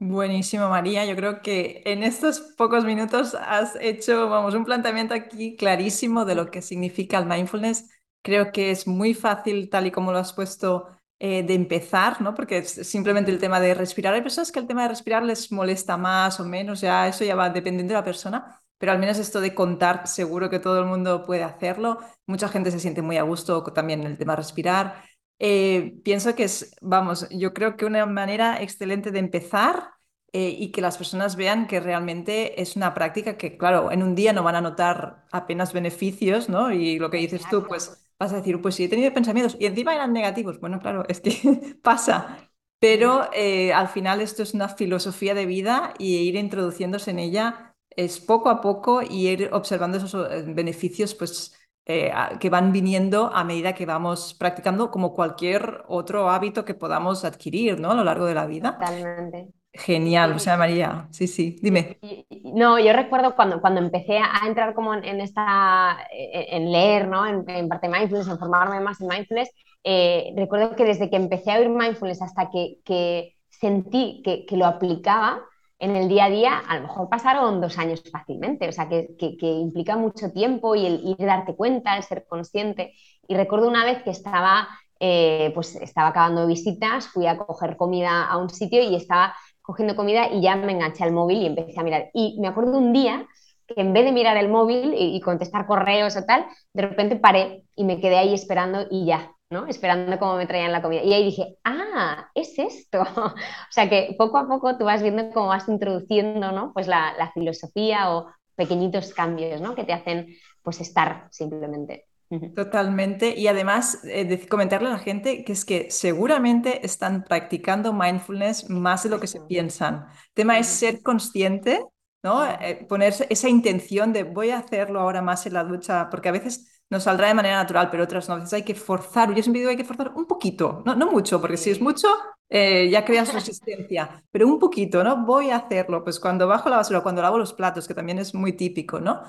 Buenísimo, 0.00 0.68
María. 0.68 1.04
Yo 1.06 1.16
creo 1.16 1.40
que 1.40 1.82
en 1.86 2.02
estos 2.02 2.40
pocos 2.40 2.84
minutos 2.84 3.34
has 3.34 3.76
hecho, 3.80 4.28
vamos, 4.28 4.54
un 4.54 4.64
planteamiento 4.64 5.14
aquí 5.14 5.56
clarísimo 5.56 6.24
de 6.24 6.34
lo 6.34 6.50
que 6.50 6.60
significa 6.62 7.18
el 7.18 7.26
mindfulness. 7.26 7.90
Creo 8.22 8.52
que 8.52 8.70
es 8.70 8.86
muy 8.86 9.14
fácil, 9.14 9.70
tal 9.70 9.86
y 9.86 9.90
como 9.92 10.12
lo 10.12 10.18
has 10.18 10.32
puesto, 10.32 10.88
eh, 11.20 11.42
de 11.42 11.54
empezar, 11.54 12.20
¿no? 12.20 12.34
Porque 12.34 12.58
es 12.58 12.70
simplemente 12.88 13.30
el 13.30 13.38
tema 13.38 13.60
de 13.60 13.72
respirar. 13.74 14.12
Hay 14.14 14.20
personas 14.22 14.52
que 14.52 14.58
el 14.58 14.66
tema 14.66 14.82
de 14.82 14.88
respirar 14.88 15.22
les 15.22 15.50
molesta 15.52 15.96
más 15.96 16.38
o 16.40 16.44
menos, 16.44 16.80
ya 16.80 17.08
eso 17.08 17.24
ya 17.24 17.34
va 17.36 17.48
dependiendo 17.50 17.92
de 17.94 17.98
la 18.00 18.04
persona, 18.04 18.60
pero 18.78 18.92
al 18.92 18.98
menos 18.98 19.18
esto 19.18 19.40
de 19.40 19.54
contar, 19.54 20.06
seguro 20.06 20.50
que 20.50 20.58
todo 20.58 20.80
el 20.80 20.86
mundo 20.86 21.22
puede 21.24 21.44
hacerlo. 21.44 21.98
Mucha 22.26 22.48
gente 22.48 22.70
se 22.70 22.80
siente 22.80 23.00
muy 23.00 23.16
a 23.16 23.22
gusto 23.22 23.62
también 23.72 24.00
en 24.00 24.06
el 24.08 24.18
tema 24.18 24.32
de 24.34 24.36
respirar. 24.38 25.02
Eh, 25.38 26.00
pienso 26.04 26.34
que 26.34 26.44
es, 26.44 26.76
vamos, 26.80 27.28
yo 27.30 27.52
creo 27.54 27.76
que 27.76 27.84
una 27.86 28.06
manera 28.06 28.62
excelente 28.62 29.10
de 29.10 29.18
empezar 29.18 29.90
eh, 30.32 30.48
y 30.58 30.70
que 30.72 30.80
las 30.80 30.96
personas 30.96 31.36
vean 31.36 31.66
que 31.66 31.80
realmente 31.80 32.60
es 32.62 32.76
una 32.76 32.94
práctica 32.94 33.36
que, 33.36 33.56
claro, 33.58 33.90
en 33.92 34.02
un 34.02 34.14
día 34.14 34.32
no 34.32 34.42
van 34.42 34.56
a 34.56 34.60
notar 34.60 35.24
apenas 35.32 35.72
beneficios, 35.72 36.48
¿no? 36.48 36.72
Y 36.72 36.98
lo 36.98 37.10
que 37.10 37.18
dices 37.18 37.42
tú, 37.50 37.66
pues 37.66 38.00
vas 38.18 38.32
a 38.32 38.36
decir, 38.36 38.60
pues 38.62 38.74
sí, 38.76 38.84
he 38.84 38.88
tenido 38.88 39.12
pensamientos 39.12 39.56
y 39.60 39.66
encima 39.66 39.94
eran 39.94 40.12
negativos. 40.12 40.60
Bueno, 40.60 40.80
claro, 40.80 41.04
es 41.08 41.20
que 41.20 41.76
pasa. 41.82 42.50
Pero 42.78 43.30
eh, 43.32 43.72
al 43.72 43.88
final 43.88 44.20
esto 44.20 44.42
es 44.42 44.52
una 44.54 44.68
filosofía 44.68 45.34
de 45.34 45.46
vida 45.46 45.94
y 45.98 46.16
ir 46.16 46.36
introduciéndose 46.36 47.10
en 47.12 47.18
ella 47.18 47.74
es 47.90 48.20
poco 48.20 48.50
a 48.50 48.60
poco 48.60 49.02
y 49.02 49.28
ir 49.28 49.48
observando 49.52 49.98
esos 49.98 50.14
beneficios, 50.54 51.14
pues 51.14 51.54
eh, 51.86 52.12
que 52.40 52.50
van 52.50 52.72
viniendo 52.72 53.30
a 53.34 53.44
medida 53.44 53.74
que 53.74 53.86
vamos 53.86 54.34
practicando 54.34 54.90
como 54.90 55.12
cualquier 55.12 55.84
otro 55.88 56.30
hábito 56.30 56.64
que 56.64 56.74
podamos 56.74 57.24
adquirir 57.24 57.78
¿no? 57.78 57.90
a 57.90 57.94
lo 57.94 58.04
largo 58.04 58.26
de 58.26 58.34
la 58.34 58.46
vida. 58.46 58.78
Totalmente. 58.78 59.48
Genial, 59.76 60.32
o 60.32 60.38
sea, 60.38 60.56
María, 60.56 61.08
sí, 61.10 61.26
sí, 61.26 61.56
dime. 61.60 61.98
No, 62.44 62.78
yo 62.78 62.92
recuerdo 62.92 63.34
cuando, 63.34 63.60
cuando 63.60 63.80
empecé 63.80 64.18
a 64.18 64.46
entrar 64.46 64.72
como 64.72 64.94
en, 64.94 65.20
esta, 65.20 65.98
e, 66.12 66.56
en 66.56 66.70
leer, 66.70 67.08
¿no? 67.08 67.26
En, 67.26 67.44
en, 67.48 67.68
parte 67.68 67.88
mindfulness, 67.88 68.28
en 68.28 68.38
formarme 68.38 68.78
más 68.78 69.00
en 69.00 69.08
mindfulness, 69.08 69.50
eh, 69.82 70.32
recuerdo 70.36 70.76
que 70.76 70.84
desde 70.84 71.10
que 71.10 71.16
empecé 71.16 71.50
a 71.50 71.58
oír 71.58 71.68
mindfulness 71.68 72.22
hasta 72.22 72.50
que, 72.50 72.78
que 72.84 73.34
sentí 73.50 74.22
que, 74.24 74.46
que, 74.46 74.56
lo 74.56 74.66
aplicaba, 74.66 75.42
en 75.78 75.96
el 75.96 76.08
día 76.08 76.26
a 76.26 76.30
día, 76.30 76.58
a 76.58 76.76
lo 76.76 76.82
mejor 76.82 77.08
pasaron 77.08 77.60
dos 77.60 77.78
años 77.78 78.02
fácilmente, 78.10 78.68
o 78.68 78.72
sea, 78.72 78.88
que, 78.88 79.08
implica 79.40 79.96
mucho 79.96 80.32
tiempo 80.32 80.74
y 80.74 80.86
el 80.86 81.00
ir 81.04 81.16
darte 81.18 81.56
cuenta, 81.56 81.96
el 81.96 82.02
ser 82.02 82.26
consciente. 82.28 82.94
Y 83.28 83.34
recuerdo 83.34 83.68
una 83.68 83.84
vez 83.84 84.02
que 84.02 84.10
estaba, 84.10 84.68
eh, 85.00 85.50
pues 85.54 85.76
estaba 85.76 86.08
acabando 86.08 86.46
visitas, 86.46 87.08
fui 87.08 87.26
a 87.26 87.38
coger 87.38 87.76
comida 87.76 88.24
a 88.24 88.38
un 88.38 88.50
sitio 88.50 88.82
y 88.82 88.94
estaba 88.94 89.34
cogiendo 89.62 89.96
comida 89.96 90.28
y 90.30 90.42
ya 90.42 90.56
me 90.56 90.72
enganché 90.72 91.04
al 91.04 91.12
móvil 91.12 91.42
y 91.42 91.46
empecé 91.46 91.80
a 91.80 91.82
mirar. 91.82 92.10
Y 92.14 92.38
me 92.40 92.48
acuerdo 92.48 92.78
un 92.78 92.92
día 92.92 93.26
que 93.66 93.80
en 93.80 93.92
vez 93.92 94.04
de 94.04 94.12
mirar 94.12 94.36
el 94.36 94.48
móvil 94.48 94.94
y 94.96 95.20
contestar 95.20 95.66
correos 95.66 96.16
o 96.16 96.24
tal, 96.24 96.46
de 96.74 96.82
repente 96.82 97.16
paré 97.16 97.64
y 97.74 97.84
me 97.84 98.00
quedé 98.00 98.18
ahí 98.18 98.34
esperando 98.34 98.86
y 98.90 99.06
ya, 99.06 99.32
Esperando 99.66 100.18
cómo 100.18 100.36
me 100.36 100.46
traían 100.46 100.72
la 100.72 100.82
comida. 100.82 101.02
Y 101.02 101.12
ahí 101.12 101.24
dije, 101.24 101.56
ah, 101.64 102.28
es 102.34 102.58
esto. 102.58 103.02
o 103.16 103.34
sea 103.70 103.88
que 103.88 104.14
poco 104.18 104.38
a 104.38 104.48
poco 104.48 104.76
tú 104.76 104.84
vas 104.84 105.02
viendo 105.02 105.30
cómo 105.30 105.48
vas 105.48 105.68
introduciendo, 105.68 106.52
¿no? 106.52 106.72
Pues 106.72 106.86
la, 106.86 107.30
filosofía 107.34 108.10
o 108.10 108.28
pequeñitos 108.56 109.12
cambios, 109.14 109.60
¿no? 109.60 109.74
Que 109.74 109.84
te 109.84 109.92
hacen, 109.92 110.34
pues, 110.62 110.80
estar 110.80 111.28
simplemente. 111.30 112.06
Totalmente. 112.54 113.38
Y 113.38 113.46
además, 113.46 114.00
eh, 114.04 114.46
comentarle 114.48 114.88
a 114.88 114.92
la 114.92 114.98
gente 114.98 115.44
que 115.44 115.52
es 115.52 115.64
que 115.64 115.90
seguramente 115.90 116.84
están 116.84 117.22
practicando 117.22 117.92
mindfulness 117.92 118.68
más 118.70 119.04
de 119.04 119.10
lo 119.10 119.20
que 119.20 119.26
se 119.26 119.40
piensan. 119.40 120.06
El 120.28 120.34
tema 120.34 120.58
es 120.58 120.66
ser 120.66 121.02
consciente, 121.02 121.84
¿no? 122.22 122.44
Eh, 122.44 122.86
ponerse 122.88 123.26
esa 123.30 123.48
intención 123.48 124.12
de 124.12 124.24
voy 124.24 124.50
a 124.50 124.58
hacerlo 124.58 125.00
ahora 125.00 125.22
más 125.22 125.46
en 125.46 125.52
la 125.52 125.64
ducha, 125.64 126.08
porque 126.10 126.28
a 126.28 126.32
veces 126.32 126.73
nos 126.90 127.04
saldrá 127.04 127.28
de 127.28 127.34
manera 127.34 127.56
natural, 127.56 127.90
pero 127.90 128.04
otras 128.04 128.28
no. 128.28 128.34
A 128.34 128.38
veces 128.38 128.52
hay 128.52 128.62
que 128.64 128.74
forzar. 128.74 129.34
Yo 129.34 129.42
siempre 129.42 129.60
digo 129.60 129.70
hay 129.70 129.76
que 129.76 129.84
forzar 129.84 130.12
un 130.14 130.26
poquito, 130.26 130.82
no, 130.86 130.94
no 130.94 131.10
mucho, 131.10 131.40
porque 131.40 131.56
si 131.56 131.70
es 131.70 131.80
mucho, 131.80 132.08
eh, 132.48 132.88
ya 132.90 133.04
creas 133.04 133.32
resistencia, 133.34 134.22
pero 134.30 134.46
un 134.46 134.58
poquito, 134.58 135.02
¿no? 135.04 135.24
Voy 135.24 135.50
a 135.50 135.56
hacerlo. 135.56 136.04
Pues 136.04 136.20
cuando 136.20 136.46
bajo 136.46 136.68
la 136.68 136.76
basura, 136.76 137.00
cuando 137.02 137.22
lavo 137.22 137.38
los 137.38 137.52
platos, 137.52 137.88
que 137.88 137.94
también 137.94 138.18
es 138.18 138.34
muy 138.34 138.52
típico, 138.52 139.00
¿no? 139.00 139.22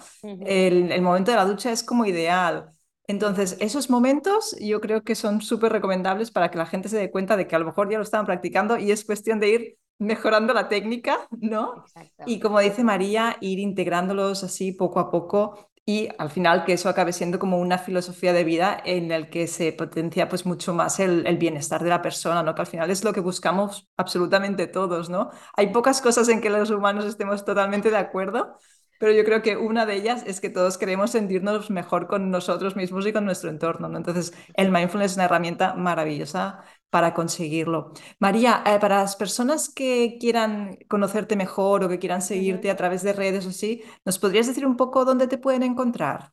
el, 0.44 0.92
el 0.92 1.02
momento 1.02 1.32
de 1.32 1.38
la 1.38 1.46
ducha 1.46 1.72
es 1.72 1.84
como 1.84 2.06
ideal. 2.06 2.72
Entonces, 3.08 3.58
esos 3.60 3.90
momentos 3.90 4.56
yo 4.60 4.82
creo 4.82 5.04
que 5.04 5.14
son 5.16 5.42
súper 5.42 5.72
recomendables 5.72 6.32
para 6.32 6.50
que 6.50 6.58
la 6.58 6.66
gente 6.66 6.90
se 6.90 6.98
dé 6.98 7.12
cuenta 7.12 7.38
de 7.38 7.48
que 7.48 7.56
a 7.56 7.60
lo 7.60 7.66
mejor 7.66 7.90
ya 7.90 7.98
lo 7.98 8.04
estaban 8.04 8.26
practicando 8.26 8.78
y 8.78 8.92
es 8.92 9.06
cuestión 9.06 9.40
de 9.40 9.50
ir 9.50 9.78
mejorando 10.00 10.54
la 10.54 10.68
técnica, 10.70 11.28
¿no? 11.40 11.86
Y 12.26 12.40
como 12.40 12.60
dice 12.60 12.84
María, 12.84 13.38
ir 13.42 13.60
integrándolos 13.60 14.44
así 14.44 14.72
poco 14.72 15.00
a 15.00 15.12
poco 15.12 15.70
y 15.86 16.10
al 16.18 16.32
final 16.32 16.66
que 16.66 16.74
eso 16.74 16.90
acabe 16.90 17.14
siendo 17.14 17.38
como 17.38 17.60
una 17.60 17.78
filosofía 17.78 18.34
de 18.34 18.44
vida 18.44 18.82
en 18.86 19.12
el 19.12 19.30
que 19.30 19.46
se 19.48 19.72
potencia 19.72 20.28
pues 20.28 20.46
mucho 20.46 20.74
más 20.74 21.00
el, 21.00 21.24
bienestar 21.38 21.84
de 21.84 21.90
la 21.90 22.02
persona, 22.02 22.42
¿no? 22.42 22.56
Que 22.56 22.62
al 22.62 22.68
final 22.68 22.90
es 22.90 23.04
lo 23.04 23.14
que 23.14 23.20
buscamos 23.20 23.88
absolutamente 23.96 24.66
todos, 24.68 25.10
¿no? 25.10 25.30
Hay 25.56 25.68
pocas 25.68 26.02
cosas 26.02 26.28
en 26.30 26.42
que 26.42 26.50
los 26.50 26.72
humanos 26.72 27.06
estemos 27.06 27.46
totalmente 27.46 27.92
de 27.92 27.98
acuerdo, 27.98 28.58
pero 29.00 29.12
yo 29.12 29.24
creo 29.26 29.42
que 29.44 29.58
una 29.58 29.86
de 29.86 29.96
ellas 29.96 30.24
es 30.26 30.42
que 30.42 30.50
todos 30.50 30.78
queremos 30.80 31.12
sentirnos 31.12 31.70
mejor 31.70 32.08
con 32.08 32.32
nosotros 32.32 32.76
mismos 32.76 33.06
y 33.06 33.14
con 33.14 33.26
nuestro 33.26 33.52
entorno, 33.52 33.88
¿no? 33.88 33.98
Entonces, 33.98 34.34
el 34.56 34.72
mindfulness 34.72 35.12
es 35.12 35.18
una 35.18 35.26
herramienta 35.26 35.76
maravillosa 35.76 36.64
para 36.96 37.14
conseguirlo. 37.14 37.92
María, 38.20 38.64
eh, 38.66 38.80
para 38.80 39.00
las 39.00 39.18
personas 39.18 39.68
que 39.68 40.16
quieran 40.18 40.78
conocerte 40.88 41.36
mejor 41.36 41.84
o 41.84 41.90
que 41.90 42.00
quieran 42.00 42.22
seguirte 42.22 42.72
a 42.72 42.78
través 42.78 43.04
de 43.04 43.12
redes 43.12 43.46
o 43.46 43.50
así, 43.50 43.84
¿nos 44.06 44.18
podrías 44.18 44.48
decir 44.48 44.66
un 44.66 44.78
poco 44.78 45.04
dónde 45.04 45.28
te 45.28 45.38
pueden 45.38 45.64
encontrar? 45.64 46.32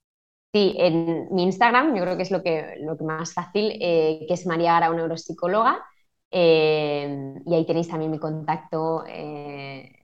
Sí, 0.55 0.77
en 0.79 1.35
mi 1.35 1.43
Instagram, 1.43 1.97
yo 1.97 2.03
creo 2.03 2.17
que 2.17 2.23
es 2.23 2.31
lo 2.31 2.45
que, 2.45 2.77
lo 2.79 2.97
que 2.97 3.03
más 3.03 3.35
fácil, 3.35 3.73
eh, 3.81 4.25
que 4.29 4.35
es 4.35 4.47
María 4.47 4.75
Gara, 4.75 4.95
neuropsicóloga. 4.95 5.85
Eh, 6.31 7.35
y 7.45 7.55
ahí 7.55 7.67
tenéis 7.67 7.89
también 7.89 8.13
mi 8.13 8.21
contacto 8.21 9.03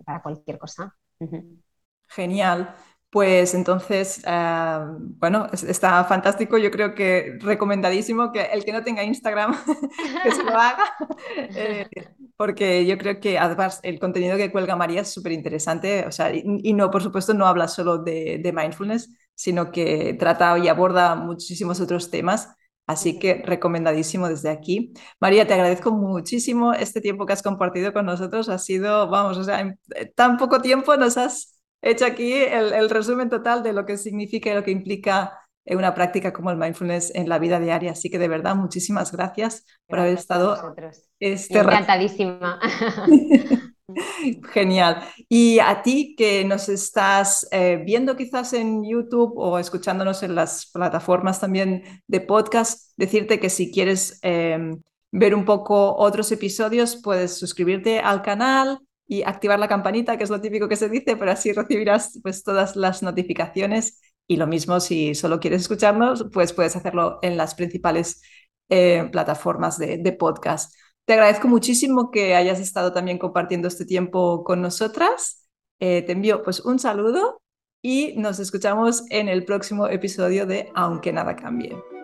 para 0.04 0.22
cualquier 0.24 0.58
cosa. 0.58 0.92
Genial. 2.08 2.74
Pues 3.10 3.54
entonces, 3.54 4.20
ah, 4.26 4.94
bueno, 5.00 5.46
está 5.52 6.04
fantástico. 6.04 6.58
Yo 6.58 6.70
creo 6.70 6.94
que 6.94 7.38
recomendadísimo 7.40 8.32
que 8.32 8.42
el 8.42 8.66
que 8.66 8.72
no 8.72 8.82
tenga 8.84 9.02
Instagram, 9.02 9.56
que 10.22 10.30
se 10.30 10.42
lo 10.44 10.50
haga, 10.50 10.84
eh, 11.36 11.88
porque 12.36 12.84
yo 12.84 12.98
creo 12.98 13.18
que 13.18 13.38
además 13.38 13.80
el 13.82 13.98
contenido 13.98 14.36
que 14.36 14.52
cuelga 14.52 14.76
María 14.76 15.00
es 15.00 15.08
súper 15.08 15.32
interesante. 15.32 16.04
O 16.06 16.12
sea, 16.12 16.34
y, 16.34 16.74
no, 16.74 16.90
por 16.90 17.02
supuesto, 17.02 17.32
no 17.32 17.46
habla 17.46 17.66
solo 17.68 17.96
de, 17.96 18.40
de, 18.42 18.52
mindfulness, 18.52 19.10
sino 19.34 19.72
que 19.72 20.14
trata 20.18 20.58
y 20.58 20.68
aborda 20.68 21.14
muchísimos 21.14 21.80
otros 21.80 22.10
temas. 22.10 22.50
Así 22.86 23.18
que 23.18 23.42
recomendadísimo 23.44 24.28
desde 24.28 24.50
aquí. 24.50 24.92
María, 25.20 25.46
te 25.46 25.54
agradezco 25.54 25.92
muchísimo 25.92 26.74
este 26.74 27.00
tiempo 27.00 27.26
que 27.26 27.32
has 27.32 27.42
compartido 27.42 27.92
con 27.94 28.04
nosotros. 28.06 28.48
Ha 28.50 28.58
sido, 28.58 29.08
vamos, 29.08 29.38
o 29.38 29.44
sea, 29.44 29.60
en 29.60 29.78
tan 30.14 30.36
poco 30.36 30.60
tiempo 30.60 30.96
nos 30.96 31.16
has 31.16 31.57
hecho 31.82 32.06
aquí 32.06 32.32
el, 32.32 32.90
resumen 32.90 33.28
total 33.28 33.62
de 33.62 33.72
lo 33.72 33.86
que 33.86 33.96
significa 33.96 34.50
y 34.50 34.54
lo 34.54 34.64
que 34.64 34.70
implica 34.70 35.40
una 35.66 35.94
práctica 35.94 36.32
como 36.32 36.50
el 36.50 36.56
mindfulness 36.56 37.14
en 37.14 37.28
la 37.28 37.38
vida 37.38 37.60
diaria. 37.60 37.92
Así 37.92 38.10
que 38.10 38.18
de 38.18 38.28
verdad, 38.28 38.56
muchísimas 38.56 39.12
gracias, 39.12 39.66
por 39.86 39.98
haber 39.98 40.14
estado. 40.14 40.74
Este 41.20 41.58
Encantadísima. 41.58 42.58
Genial. 44.52 45.02
Y 45.28 45.58
a 45.58 45.82
ti 45.82 46.14
que 46.16 46.44
nos 46.44 46.68
estás 46.68 47.46
eh, 47.50 47.82
viendo 47.84 48.16
quizás 48.16 48.52
en 48.52 48.84
YouTube 48.84 49.32
o 49.36 49.58
escuchándonos 49.58 50.22
en 50.22 50.34
las 50.34 50.70
plataformas 50.72 51.40
también 51.40 51.82
de 52.06 52.20
podcast, 52.20 52.92
decirte 52.96 53.40
que 53.40 53.50
si 53.50 53.72
quieres 53.72 54.18
em, 54.22 54.80
ver 55.10 55.34
un 55.34 55.44
poco 55.44 55.96
otros 55.96 56.30
episodios, 56.32 56.96
puedes 56.96 57.38
suscribirte 57.38 58.00
al 58.00 58.22
canal 58.22 58.80
y 59.08 59.22
activar 59.22 59.58
la 59.58 59.68
campanita, 59.68 60.18
que 60.18 60.24
es 60.24 60.30
lo 60.30 60.40
típico 60.40 60.68
que 60.68 60.76
se 60.76 60.90
dice, 60.90 61.16
pero 61.16 61.32
así 61.32 61.52
recibirás 61.52 62.20
pues 62.22 62.44
todas 62.44 62.76
las 62.76 63.02
notificaciones. 63.02 64.00
Y 64.26 64.36
lo 64.36 64.46
mismo, 64.46 64.78
si 64.78 65.14
solo 65.14 65.40
quieres 65.40 65.62
escucharnos, 65.62 66.26
pues 66.32 66.52
puedes 66.52 66.76
hacerlo 66.76 67.18
en 67.22 67.38
las 67.38 67.54
principales 67.54 68.22
eh, 68.68 69.08
plataformas 69.10 69.78
de, 69.78 70.12
podcast. 70.12 70.74
Te 71.06 71.14
agradezco 71.14 71.48
muchísimo 71.48 72.10
que 72.10 72.34
hayas 72.34 72.60
estado 72.60 72.92
también 72.92 73.18
compartiendo 73.18 73.66
este 73.66 73.86
tiempo 73.86 74.44
con 74.44 74.60
nosotras. 74.60 75.48
Eh, 75.80 76.02
te 76.02 76.12
envío 76.12 76.42
pues 76.42 76.60
un 76.60 76.78
saludo 76.78 77.40
y 77.80 78.14
nos 78.18 78.40
escuchamos 78.40 79.04
en 79.08 79.28
el 79.28 79.44
próximo 79.46 79.86
episodio 79.88 80.44
de 80.44 80.70
Aunque 80.74 81.12
nada 81.14 81.34
cambie. 81.34 81.97